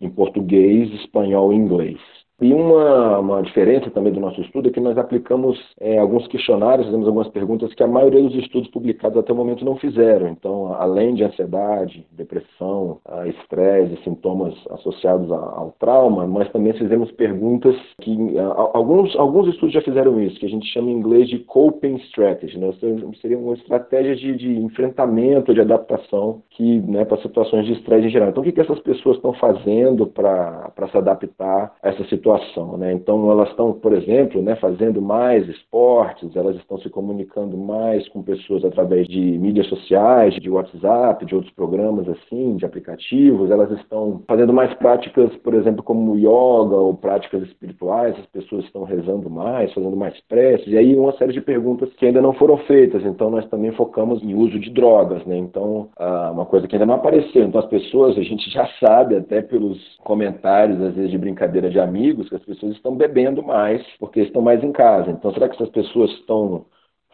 em 0.00 0.10
português, 0.10 0.92
espanhol 0.94 1.52
e 1.52 1.56
inglês. 1.56 1.98
E 2.40 2.54
uma, 2.54 3.18
uma 3.18 3.42
diferença 3.42 3.90
também 3.90 4.12
do 4.12 4.20
nosso 4.20 4.40
estudo 4.40 4.68
é 4.68 4.72
que 4.72 4.78
nós 4.78 4.96
aplicamos 4.96 5.58
é, 5.80 5.98
alguns 5.98 6.24
questionários, 6.28 6.86
fizemos 6.86 7.08
algumas 7.08 7.26
perguntas 7.28 7.74
que 7.74 7.82
a 7.82 7.86
maioria 7.88 8.22
dos 8.22 8.34
estudos 8.36 8.70
publicados 8.70 9.18
até 9.18 9.32
o 9.32 9.36
momento 9.36 9.64
não 9.64 9.76
fizeram. 9.76 10.28
Então, 10.28 10.72
além 10.74 11.14
de 11.14 11.24
ansiedade, 11.24 12.06
depressão, 12.12 13.00
estresse, 13.26 14.00
sintomas 14.04 14.54
associados 14.70 15.32
ao 15.32 15.74
trauma, 15.80 16.28
nós 16.28 16.48
também 16.52 16.72
fizemos 16.74 17.10
perguntas 17.10 17.74
que 18.00 18.16
alguns, 18.38 19.16
alguns 19.16 19.48
estudos 19.48 19.74
já 19.74 19.82
fizeram 19.82 20.20
isso, 20.20 20.38
que 20.38 20.46
a 20.46 20.50
gente 20.50 20.66
chama 20.72 20.90
em 20.90 20.94
inglês 20.94 21.28
de 21.28 21.40
coping 21.40 21.96
strategy. 21.96 22.56
Né? 22.56 22.72
Seriam 23.20 23.42
uma 23.42 23.54
estratégia 23.54 24.14
de, 24.14 24.36
de 24.36 24.58
enfrentamento, 24.60 25.52
de 25.52 25.60
adaptação 25.60 26.40
que, 26.50 26.80
né, 26.82 27.04
para 27.04 27.20
situações 27.20 27.66
de 27.66 27.72
estresse 27.72 28.06
em 28.06 28.10
geral. 28.10 28.28
Então, 28.28 28.42
o 28.42 28.46
que, 28.46 28.52
que 28.52 28.60
essas 28.60 28.78
pessoas 28.78 29.16
estão 29.16 29.32
fazendo 29.32 30.06
para 30.06 30.88
se 30.92 30.96
adaptar 30.96 31.74
a 31.82 31.88
essa 31.88 32.04
situação? 32.04 32.27
Situação. 32.28 32.76
Né? 32.76 32.92
Então, 32.92 33.30
elas 33.30 33.48
estão, 33.48 33.72
por 33.72 33.92
exemplo, 33.92 34.42
né, 34.42 34.56
fazendo 34.56 35.00
mais 35.00 35.48
esportes, 35.48 36.36
elas 36.36 36.56
estão 36.56 36.78
se 36.78 36.90
comunicando 36.90 37.56
mais 37.56 38.06
com 38.08 38.22
pessoas 38.22 38.64
através 38.64 39.06
de 39.08 39.20
mídias 39.20 39.66
sociais, 39.68 40.34
de 40.34 40.50
WhatsApp, 40.50 41.24
de 41.24 41.34
outros 41.34 41.52
programas 41.54 42.08
assim, 42.08 42.56
de 42.56 42.66
aplicativos, 42.66 43.50
elas 43.50 43.70
estão 43.72 44.22
fazendo 44.28 44.52
mais 44.52 44.72
práticas, 44.74 45.34
por 45.36 45.54
exemplo, 45.54 45.82
como 45.82 46.16
yoga 46.16 46.76
ou 46.76 46.94
práticas 46.94 47.42
espirituais, 47.44 48.16
as 48.18 48.26
pessoas 48.26 48.64
estão 48.64 48.84
rezando 48.84 49.30
mais, 49.30 49.72
fazendo 49.72 49.96
mais 49.96 50.18
preces, 50.28 50.68
e 50.68 50.76
aí 50.76 50.94
uma 50.94 51.12
série 51.12 51.32
de 51.32 51.40
perguntas 51.40 51.92
que 51.94 52.06
ainda 52.06 52.20
não 52.20 52.32
foram 52.34 52.58
feitas, 52.58 53.04
então 53.04 53.30
nós 53.30 53.46
também 53.48 53.72
focamos 53.72 54.22
em 54.22 54.34
uso 54.34 54.58
de 54.58 54.70
drogas, 54.70 55.24
né? 55.24 55.36
Então, 55.36 55.88
ah, 55.98 56.30
uma 56.32 56.44
coisa 56.44 56.66
que 56.66 56.74
ainda 56.74 56.86
não 56.86 56.94
apareceu, 56.94 57.44
então 57.44 57.60
as 57.60 57.66
pessoas, 57.68 58.16
a 58.18 58.22
gente 58.22 58.50
já 58.50 58.68
sabe 58.80 59.16
até 59.16 59.40
pelos 59.40 59.78
comentários, 60.04 60.80
às 60.80 60.94
vezes 60.94 61.10
de 61.10 61.18
brincadeira 61.18 61.70
de 61.70 61.78
amigos, 61.78 62.17
que 62.26 62.34
as 62.34 62.44
pessoas 62.44 62.74
estão 62.74 62.96
bebendo 62.96 63.42
mais 63.42 63.84
porque 63.98 64.20
estão 64.20 64.40
mais 64.42 64.62
em 64.64 64.72
casa. 64.72 65.10
Então, 65.10 65.32
será 65.32 65.48
que 65.48 65.56
essas 65.56 65.68
pessoas 65.70 66.10
estão 66.12 66.66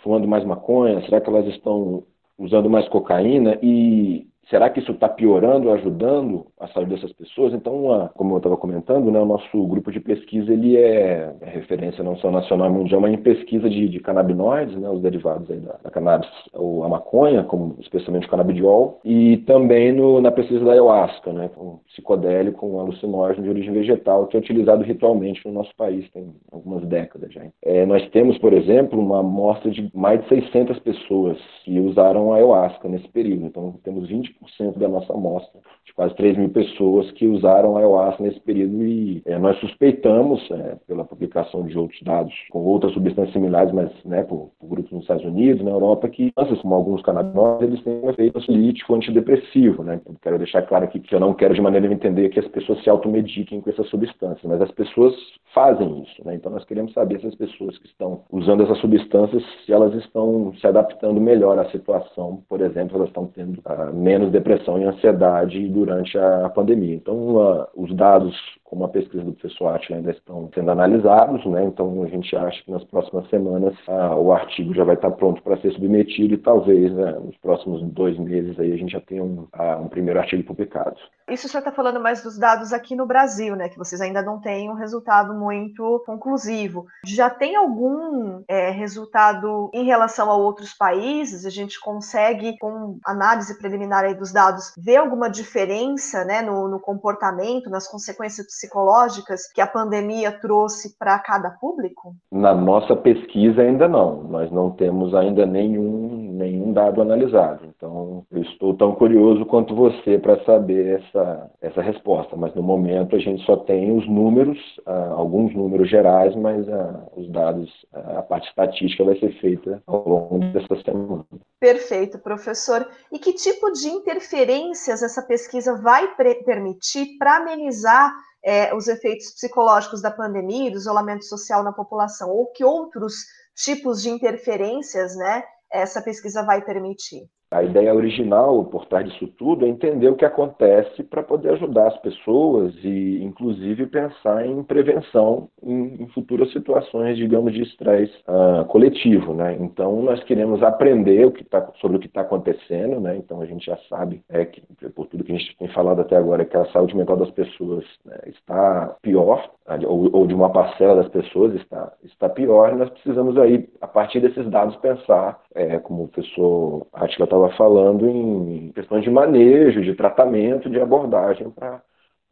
fumando 0.03 0.29
mais 0.29 0.45
maconha? 0.45 1.03
Será 1.05 1.21
que 1.21 1.29
elas 1.29 1.47
estão 1.49 2.05
usando 2.39 2.71
mais 2.71 2.89
cocaína? 2.89 3.59
E 3.63 4.27
Será 4.51 4.69
que 4.69 4.81
isso 4.81 4.93
está 4.93 5.09
piorando 5.09 5.71
ajudando 5.71 6.47
a 6.61 6.69
saúde 6.69 6.95
dessas 6.95 7.13
pessoas? 7.13 7.53
Então, 7.55 7.85
uma, 7.85 8.11
como 8.15 8.35
eu 8.35 8.39
estava 8.39 8.57
comentando, 8.57 9.11
né, 9.11 9.19
o 9.19 9.25
nosso 9.25 9.67
grupo 9.67 9.91
de 9.91 10.01
pesquisa 10.01 10.53
ele 10.53 10.77
é, 10.77 11.35
é, 11.41 11.51
referência 11.51 12.05
não 12.05 12.17
só 12.17 12.31
nacional 12.31 12.69
e 12.69 12.73
mundial, 12.73 13.01
mas 13.01 13.13
em 13.13 13.19
pesquisa 13.19 13.69
de, 13.69 13.89
de 13.89 14.01
canabinoides, 14.01 14.77
né, 14.77 14.89
os 14.89 15.01
derivados 15.01 15.49
da, 15.49 15.79
da 15.83 15.91
cannabis, 15.91 16.29
ou 16.53 16.85
a 16.85 16.89
maconha, 16.89 17.43
como 17.45 17.77
especialmente 17.81 18.27
o 18.27 18.31
canabidiol, 18.31 19.01
e 19.05 19.39
também 19.39 19.93
no, 19.93 20.21
na 20.21 20.31
pesquisa 20.31 20.65
da 20.65 20.73
ayahuasca, 20.73 21.33
né, 21.33 21.51
um 21.57 21.79
psicodélico, 21.89 22.67
um 22.67 22.81
alucinógeno 22.81 23.45
de 23.45 23.51
origem 23.51 23.73
vegetal, 23.73 24.27
que 24.27 24.37
é 24.37 24.41
utilizado 24.41 24.85
ritualmente 24.85 25.41
no 25.47 25.53
nosso 25.53 25.75
país, 25.77 26.09
tem 26.11 26.35
algumas 26.53 26.87
décadas 26.87 27.33
já. 27.33 27.43
É, 27.63 27.87
nós 27.87 28.07
temos, 28.11 28.37
por 28.39 28.53
exemplo, 28.53 28.99
uma 29.01 29.21
amostra 29.21 29.71
de 29.71 29.91
mais 29.95 30.21
de 30.23 30.29
600 30.29 30.79
pessoas 30.81 31.39
que 31.65 31.79
usaram 31.81 32.33
a 32.33 32.37
ayahuasca 32.37 32.89
nesse 32.89 33.09
período. 33.09 33.47
Então, 33.47 33.75
temos 33.83 34.09
20 34.09 34.34
20% 34.43 34.79
da 34.79 34.89
nossa 34.89 35.13
amostra, 35.13 35.61
de 35.85 35.93
quase 35.95 36.15
3 36.15 36.39
mil 36.39 36.49
pessoas 36.51 37.11
que 37.13 37.27
usaram 37.27 37.77
a 37.77 37.83
nesse 38.23 38.41
período 38.41 38.85
e 38.85 39.23
é, 39.27 39.39
nós 39.39 39.59
suspeitamos, 39.59 40.41
é, 40.51 40.77
pela 40.87 41.05
publicação 41.05 41.67
de 41.67 41.79
outros 41.79 42.01
dados 42.03 42.35
com 42.51 42.61
outras 42.61 42.93
substâncias 42.93 43.33
similares, 43.33 43.73
mas 43.73 43.91
né, 44.05 44.23
por, 44.23 44.51
por, 44.59 44.69
grupos 44.69 44.93
nos 44.93 45.03
Estados 45.03 45.25
Unidos, 45.25 45.65
na 45.65 45.71
Europa, 45.71 46.09
que 46.09 46.25
substâncias 46.25 46.61
como 46.63 46.75
alguns 46.75 47.03
canabinoides, 47.03 47.69
eles 47.69 47.83
têm 47.83 48.01
um 48.01 48.11
efeito 48.11 48.39
ansiolítico 48.39 48.95
antidepressivo. 48.95 49.83
Né? 49.83 50.01
Eu 50.07 50.15
quero 50.21 50.39
deixar 50.39 50.63
claro 50.63 50.85
aqui 50.85 51.01
que 51.01 51.15
eu 51.15 51.21
não 51.21 51.35
quero 51.35 51.55
de 51.55 51.61
maneira 51.61 51.89
a 51.89 51.93
entender 51.93 52.29
que 52.29 52.41
as 52.41 52.49
pessoas 52.49 52.83
se 52.83 52.91
automediquem 52.91 53.61
com 53.61 53.71
essas 53.71 53.89
substâncias, 53.89 54.43
mas 54.45 54.61
as 54.61 54.71
pessoas 54.73 55.15
fazem 55.53 56.03
isso. 56.03 56.25
Né? 56.25 56.35
Então 56.35 56.51
nós 56.53 56.65
queremos 56.65 56.93
saber 56.93 57.21
se 57.21 57.27
as 57.27 57.35
pessoas 57.35 57.79
que 57.79 57.87
estão 57.87 58.23
usando 58.31 58.63
essas 58.63 58.79
substâncias, 58.79 59.43
se 59.65 59.73
elas 59.73 59.95
estão 59.95 60.53
se 60.61 60.67
adaptando 60.67 61.21
melhor 61.21 61.59
à 61.59 61.65
situação, 61.71 62.43
por 62.49 62.61
exemplo, 62.61 62.97
elas 62.97 63.09
estão 63.09 63.27
tendo 63.27 63.59
uh, 63.61 63.95
menos 63.95 64.24
depressão 64.31 64.79
e 64.81 64.85
ansiedade 64.85 65.69
durante 65.69 66.17
a 66.19 66.49
pandemia. 66.49 66.95
Então, 66.95 67.37
uh, 67.37 67.67
os 67.75 67.95
dados 67.95 68.35
como 68.75 68.87
a 68.87 68.89
pesquisa 68.89 69.23
do 69.23 69.33
professor 69.33 69.69
Atila 69.69 69.99
ainda 69.99 70.11
estão 70.11 70.51
sendo 70.53 70.69
analisados, 70.69 71.47
né? 71.47 71.65
então 71.65 72.03
a 72.03 72.09
gente 72.09 72.35
acha 72.35 72.61
que 72.65 72.73
nas 72.73 72.83
próximas 72.83 73.29
semanas 73.31 73.73
ah, 73.87 74.17
o 74.17 74.33
artigo 74.33 74.75
já 74.75 74.83
vai 74.83 74.97
estar 74.97 75.13
pronto 75.13 75.41
para 75.43 75.57
ser 75.61 75.73
submetido 75.73 76.35
e 76.35 76.39
talvez 76.39 76.93
né, 76.93 77.13
nos 77.13 77.37
próximos 77.37 77.81
dois 77.93 78.19
meses 78.19 78.59
aí 78.59 78.73
a 78.73 78.77
gente 78.77 78.91
já 78.91 79.01
tenha 79.01 79.23
um, 79.23 79.47
ah, 79.53 79.77
um 79.77 79.87
primeiro 79.87 80.19
artigo 80.19 80.43
publicado. 80.43 80.97
Isso 81.31 81.49
você 81.49 81.57
está 81.59 81.73
falando 81.73 82.01
mais 82.01 82.23
dos 82.23 82.37
dados 82.37 82.73
aqui 82.73 82.95
no 82.95 83.07
Brasil, 83.07 83.57
né? 83.57 83.71
Que 83.71 83.79
vocês 83.79 83.99
ainda 83.99 84.21
não 84.21 84.41
têm 84.41 84.69
um 84.69 84.75
resultado 84.75 85.33
muito 85.33 86.03
conclusivo. 86.05 86.85
Já 87.03 87.31
tem 87.31 87.57
algum 87.57 88.43
é, 88.47 88.69
resultado 88.71 89.71
em 89.73 89.85
relação 89.85 90.31
a 90.31 90.37
outros 90.37 90.75
países? 90.75 91.47
A 91.47 91.51
gente 91.51 91.81
consegue, 91.81 92.59
com 92.59 92.99
análise 93.07 93.59
preliminar 93.59 94.15
dos 94.15 94.35
dados, 94.35 94.75
ver 94.77 94.97
alguma 94.97 95.31
diferença 95.31 96.27
né, 96.27 96.43
no, 96.43 96.69
no 96.69 96.79
comportamento, 96.79 97.71
nas 97.71 97.89
consequências 97.89 98.47
psicológicas 98.65 99.51
que 99.53 99.61
a 99.61 99.67
pandemia 99.67 100.33
trouxe 100.33 100.97
para 100.99 101.19
cada 101.19 101.51
público? 101.51 102.15
Na 102.33 102.55
nossa 102.55 102.97
pesquisa 102.97 103.63
ainda 103.63 103.87
não. 103.87 104.23
Nós 104.25 104.51
não 104.51 104.71
temos 104.71 105.15
ainda 105.15 105.45
nenhum, 105.45 106.24
nenhum 106.35 106.73
dado 106.73 107.01
analisado. 107.01 107.67
Então, 107.77 108.25
eu 108.31 108.43
estou 108.43 108.75
tão 108.75 108.95
curioso 108.95 109.47
quanto 109.47 109.75
você 109.75 110.19
para 110.19 110.45
saber 110.45 111.01
essa, 111.01 111.51
essa 111.61 111.81
resposta. 111.81 112.37
Mas 112.37 112.55
no 112.55 112.63
momento 112.63 113.17
a 113.17 113.19
gente 113.19 113.45
só 113.45 113.57
tem 113.57 113.97
os 113.97 114.07
números, 114.09 114.59
ah, 114.87 115.13
alguns 115.17 115.55
números 115.55 115.89
gerais, 115.89 116.35
mas 116.37 116.69
ah, 116.69 117.07
os 117.17 117.31
dados, 117.31 117.71
ah, 117.93 118.19
a 118.19 118.23
parte 118.23 118.49
estatística 118.49 119.05
vai 119.05 119.19
ser 119.19 119.33
feita 119.41 119.83
ao 119.87 120.09
longo 120.09 120.39
dessa 120.53 120.77
semana. 120.83 121.25
Perfeito, 121.61 122.19
professor. 122.19 122.87
E 123.13 123.19
que 123.19 123.33
tipo 123.33 123.73
de 123.73 123.89
interferências 123.89 125.03
essa 125.03 125.23
pesquisa 125.23 125.81
vai 125.81 126.15
permitir 126.45 127.17
para 127.19 127.37
amenizar 127.37 128.13
é, 128.45 128.75
os 128.75 128.89
efeitos 128.89 129.31
psicológicos 129.33 130.03
da 130.03 130.11
pandemia 130.11 130.69
e 130.69 130.71
do 130.71 130.77
isolamento 130.77 131.25
social 131.25 131.63
na 131.63 131.73
população, 131.73 132.29
ou 132.31 132.49
que 132.53 132.63
outros 132.63 133.15
tipos 133.55 134.03
de 134.03 134.11
interferências 134.11 135.17
né, 135.17 135.43
essa 135.75 136.03
pesquisa 136.03 136.45
vai 136.45 136.65
permitir? 136.65 137.29
A 137.55 137.63
ideia 137.63 137.95
original 137.95 138.65
por 138.65 138.85
trás 138.87 139.07
disso 139.07 139.29
tudo 139.39 139.65
é 139.65 139.69
entender 139.69 140.09
o 140.09 140.17
que 140.17 140.25
acontece 140.25 141.05
para 141.05 141.23
poder 141.23 141.53
ajudar 141.53 141.87
as 141.87 141.99
pessoas 141.99 142.75
e, 142.83 143.23
inclusive, 143.23 143.87
pensar 143.87 144.45
em 144.45 144.61
prevenção 144.65 145.49
em, 145.63 146.03
em 146.03 146.09
futuras 146.09 146.51
situações, 146.53 147.17
digamos, 147.17 147.53
de 147.53 147.63
estresse 147.63 148.13
uh, 148.27 148.65
coletivo, 148.65 149.33
né? 149.35 149.57
Então, 149.61 150.03
nós 150.03 150.21
queremos 150.25 150.65
aprender 150.65 151.27
o 151.27 151.31
que 151.31 151.45
tá, 151.45 151.71
sobre 151.81 151.97
o 151.97 152.01
que 152.01 152.09
está 152.09 152.23
acontecendo, 152.23 152.99
né? 152.99 153.17
Então, 153.17 153.41
a 153.41 153.47
gente 153.47 153.67
já 153.67 153.77
sabe, 153.89 154.21
é, 154.29 154.45
que, 154.47 154.61
por 154.89 155.07
tudo 155.07 155.23
que 155.23 155.31
a 155.31 155.39
gente 155.39 155.57
tem 155.57 155.69
falado 155.69 156.01
até 156.01 156.17
agora, 156.17 156.45
que 156.45 156.57
a 156.57 156.67
saúde 156.73 156.97
mental 156.97 157.17
das 157.17 157.31
pessoas 157.31 157.85
né, 158.05 158.19
está 158.27 158.97
pior 159.01 159.49
ou, 159.87 160.15
ou, 160.15 160.27
de 160.27 160.35
uma 160.35 160.51
parcela 160.51 160.97
das 160.97 161.09
pessoas 161.09 161.55
está, 161.55 161.93
está 162.03 162.29
pior, 162.29 162.75
nós 162.75 162.91
precisamos 162.91 163.39
aí, 163.39 163.69
a 163.81 163.87
partir 163.87 164.21
desses 164.21 164.49
dados, 164.51 164.77
pensar, 164.77 165.41
é, 165.55 165.79
como 165.79 166.05
o 166.05 166.09
professor 166.09 166.87
Atila 166.93 167.25
estava 167.25 167.44
falando, 167.51 168.09
em 168.09 168.73
questões 168.75 169.03
de 169.03 169.11
manejo, 169.11 169.83
de 169.83 169.95
tratamento, 169.95 170.71
de 170.71 170.81
abordagem 170.81 171.51
para 171.51 171.83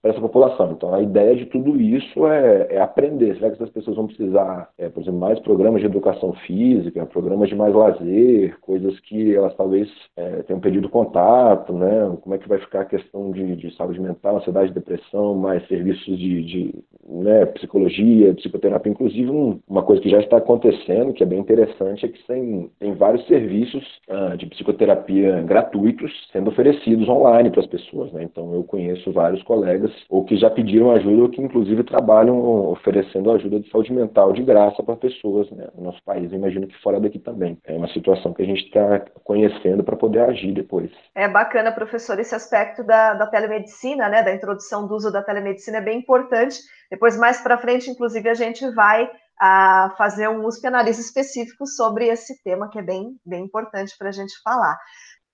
para 0.03 0.11
essa 0.11 0.21
população. 0.21 0.73
Então, 0.73 0.93
a 0.93 1.01
ideia 1.01 1.37
de 1.37 1.47
tudo 1.47 1.81
isso 1.81 2.27
é, 2.27 2.67
é 2.71 2.81
aprender. 2.81 3.37
Será 3.37 3.49
que 3.49 3.55
essas 3.55 3.71
pessoas 3.71 3.97
vão 3.97 4.09
precisar, 4.09 4.69
é, 4.77 4.89
por 4.89 5.01
exemplo, 5.01 5.21
mais 5.21 5.39
programas 5.39 5.81
de 5.81 5.87
educação 5.87 6.33
física, 6.45 7.07
programas 7.07 7.49
de 7.49 7.55
mais 7.55 7.73
lazer, 7.73 8.59
coisas 8.61 8.99
que 9.01 9.35
elas 9.35 9.55
talvez 9.55 9.89
é, 10.17 10.43
tenham 10.43 10.61
perdido 10.61 10.89
contato, 10.89 11.73
né? 11.73 12.17
Como 12.21 12.35
é 12.35 12.39
que 12.39 12.49
vai 12.49 12.59
ficar 12.59 12.81
a 12.81 12.85
questão 12.85 13.31
de, 13.31 13.55
de 13.55 13.75
saúde 13.77 14.01
mental, 14.01 14.39
ansiedade, 14.39 14.73
depressão, 14.73 15.37
mais 15.37 15.67
serviços 15.69 16.19
de, 16.19 16.43
de 16.43 16.85
né, 17.09 17.47
psicologia, 17.47 18.35
psicoterapia. 18.35 18.91
Inclusive, 18.91 19.31
um, 19.31 19.61
uma 19.69 19.85
coisa 19.85 20.03
que 20.03 20.11
já 20.11 20.19
está 20.19 20.39
acontecendo, 20.39 21.13
que 21.13 21.23
é 21.23 21.27
bem 21.27 21.39
interessante, 21.39 22.05
é 22.05 22.09
que 22.09 22.27
tem, 22.27 22.69
tem 22.81 22.93
vários 22.95 23.25
serviços 23.29 23.85
ah, 24.09 24.35
de 24.37 24.47
psicoterapia 24.47 25.43
gratuitos 25.43 26.11
sendo 26.33 26.51
oferecidos 26.51 27.09
online 27.09 27.51
para 27.51 27.61
as 27.61 27.67
pessoas. 27.67 28.13
Né? 28.13 28.25
Então, 28.25 28.53
eu 28.53 28.65
conheço 28.65 29.13
vários 29.13 29.43
colegas 29.45 29.92
ou 30.09 30.25
que 30.25 30.37
já 30.37 30.51
pediram 30.51 30.91
ajuda 30.93 31.23
ou 31.23 31.29
que 31.29 31.41
inclusive 31.41 31.85
trabalham 31.85 32.39
oferecendo 32.71 33.31
ajuda 33.31 33.61
de 33.61 33.71
saúde 33.71 33.93
mental 33.93 34.33
de 34.33 34.43
graça 34.43 34.83
para 34.83 34.97
pessoas 34.97 35.51
né, 35.51 35.69
no 35.77 35.85
nosso 35.85 36.03
país. 36.05 36.31
Eu 36.31 36.39
imagino 36.39 36.67
que 36.67 36.81
fora 36.83 37.01
daqui 37.01 37.19
também. 37.19 37.59
É 37.65 37.73
uma 37.75 37.89
situação 37.89 38.33
que 38.33 38.43
a 38.43 38.47
gente 38.47 38.65
está 38.65 39.01
conhecendo 39.25 39.83
para 39.85 39.97
poder 39.97 40.21
agir 40.21 40.53
depois. 40.53 40.91
É 41.15 41.29
bacana, 41.29 41.73
professor, 41.73 42.19
esse 42.19 42.35
aspecto 42.35 42.85
da, 42.85 43.15
da 43.15 43.27
telemedicina, 43.27 44.09
né, 44.09 44.23
da 44.23 44.35
introdução 44.35 44.87
do 44.87 44.95
uso 44.95 45.13
da 45.13 45.23
telemedicina 45.23 45.79
é 45.79 45.83
bem 45.83 45.99
importante. 45.99 46.59
Depois, 46.91 47.17
mais 47.19 47.41
para 47.41 47.59
frente, 47.59 47.91
inclusive, 47.91 48.29
a 48.29 48.35
gente 48.35 48.69
vai 48.75 49.09
a 49.41 49.87
ah, 49.87 49.91
fazer 49.99 50.29
um 50.29 50.47
USP 50.47 50.69
analisa 50.69 51.01
específico 51.01 51.67
sobre 51.67 52.07
esse 52.07 52.41
tema, 52.45 52.71
que 52.71 52.79
é 52.79 52.83
bem, 52.83 53.17
bem 53.27 53.45
importante 53.45 53.93
para 53.99 54.11
a 54.11 54.13
gente 54.13 54.35
falar. 54.45 54.79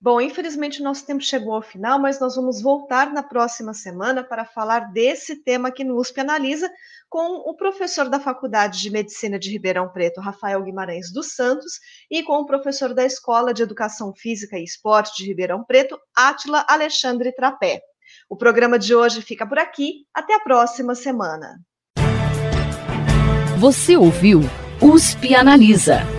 Bom, 0.01 0.21
infelizmente 0.21 0.81
nosso 0.81 1.05
tempo 1.05 1.21
chegou 1.21 1.53
ao 1.53 1.61
final, 1.61 1.99
mas 1.99 2.21
nós 2.21 2.37
vamos 2.37 2.61
voltar 2.61 3.11
na 3.11 3.21
próxima 3.21 3.73
semana 3.73 4.23
para 4.23 4.45
falar 4.45 4.93
desse 4.93 5.43
tema 5.43 5.67
aqui 5.67 5.83
no 5.83 5.99
USP 5.99 6.21
Analisa 6.21 6.71
com 7.09 7.49
o 7.49 7.53
professor 7.53 8.07
da 8.07 8.17
Faculdade 8.17 8.79
de 8.79 8.89
Medicina 8.89 9.37
de 9.37 9.51
Ribeirão 9.51 9.89
Preto, 9.89 10.21
Rafael 10.21 10.63
Guimarães 10.63 11.11
dos 11.11 11.33
Santos, 11.33 11.73
e 12.09 12.23
com 12.23 12.37
o 12.37 12.45
professor 12.45 12.93
da 12.93 13.03
Escola 13.03 13.53
de 13.53 13.61
Educação 13.61 14.13
Física 14.15 14.57
e 14.57 14.63
Esporte 14.63 15.17
de 15.17 15.27
Ribeirão 15.27 15.65
Preto, 15.65 15.99
Átila 16.15 16.65
Alexandre 16.69 17.33
Trapé. 17.33 17.81
O 18.29 18.37
programa 18.37 18.79
de 18.79 18.95
hoje 18.95 19.21
fica 19.21 19.45
por 19.45 19.59
aqui. 19.59 20.05
Até 20.13 20.35
a 20.35 20.39
próxima 20.39 20.95
semana. 20.95 21.59
Você 23.57 23.97
ouviu 23.97 24.39
USP 24.81 25.35
Analisa 25.35 26.18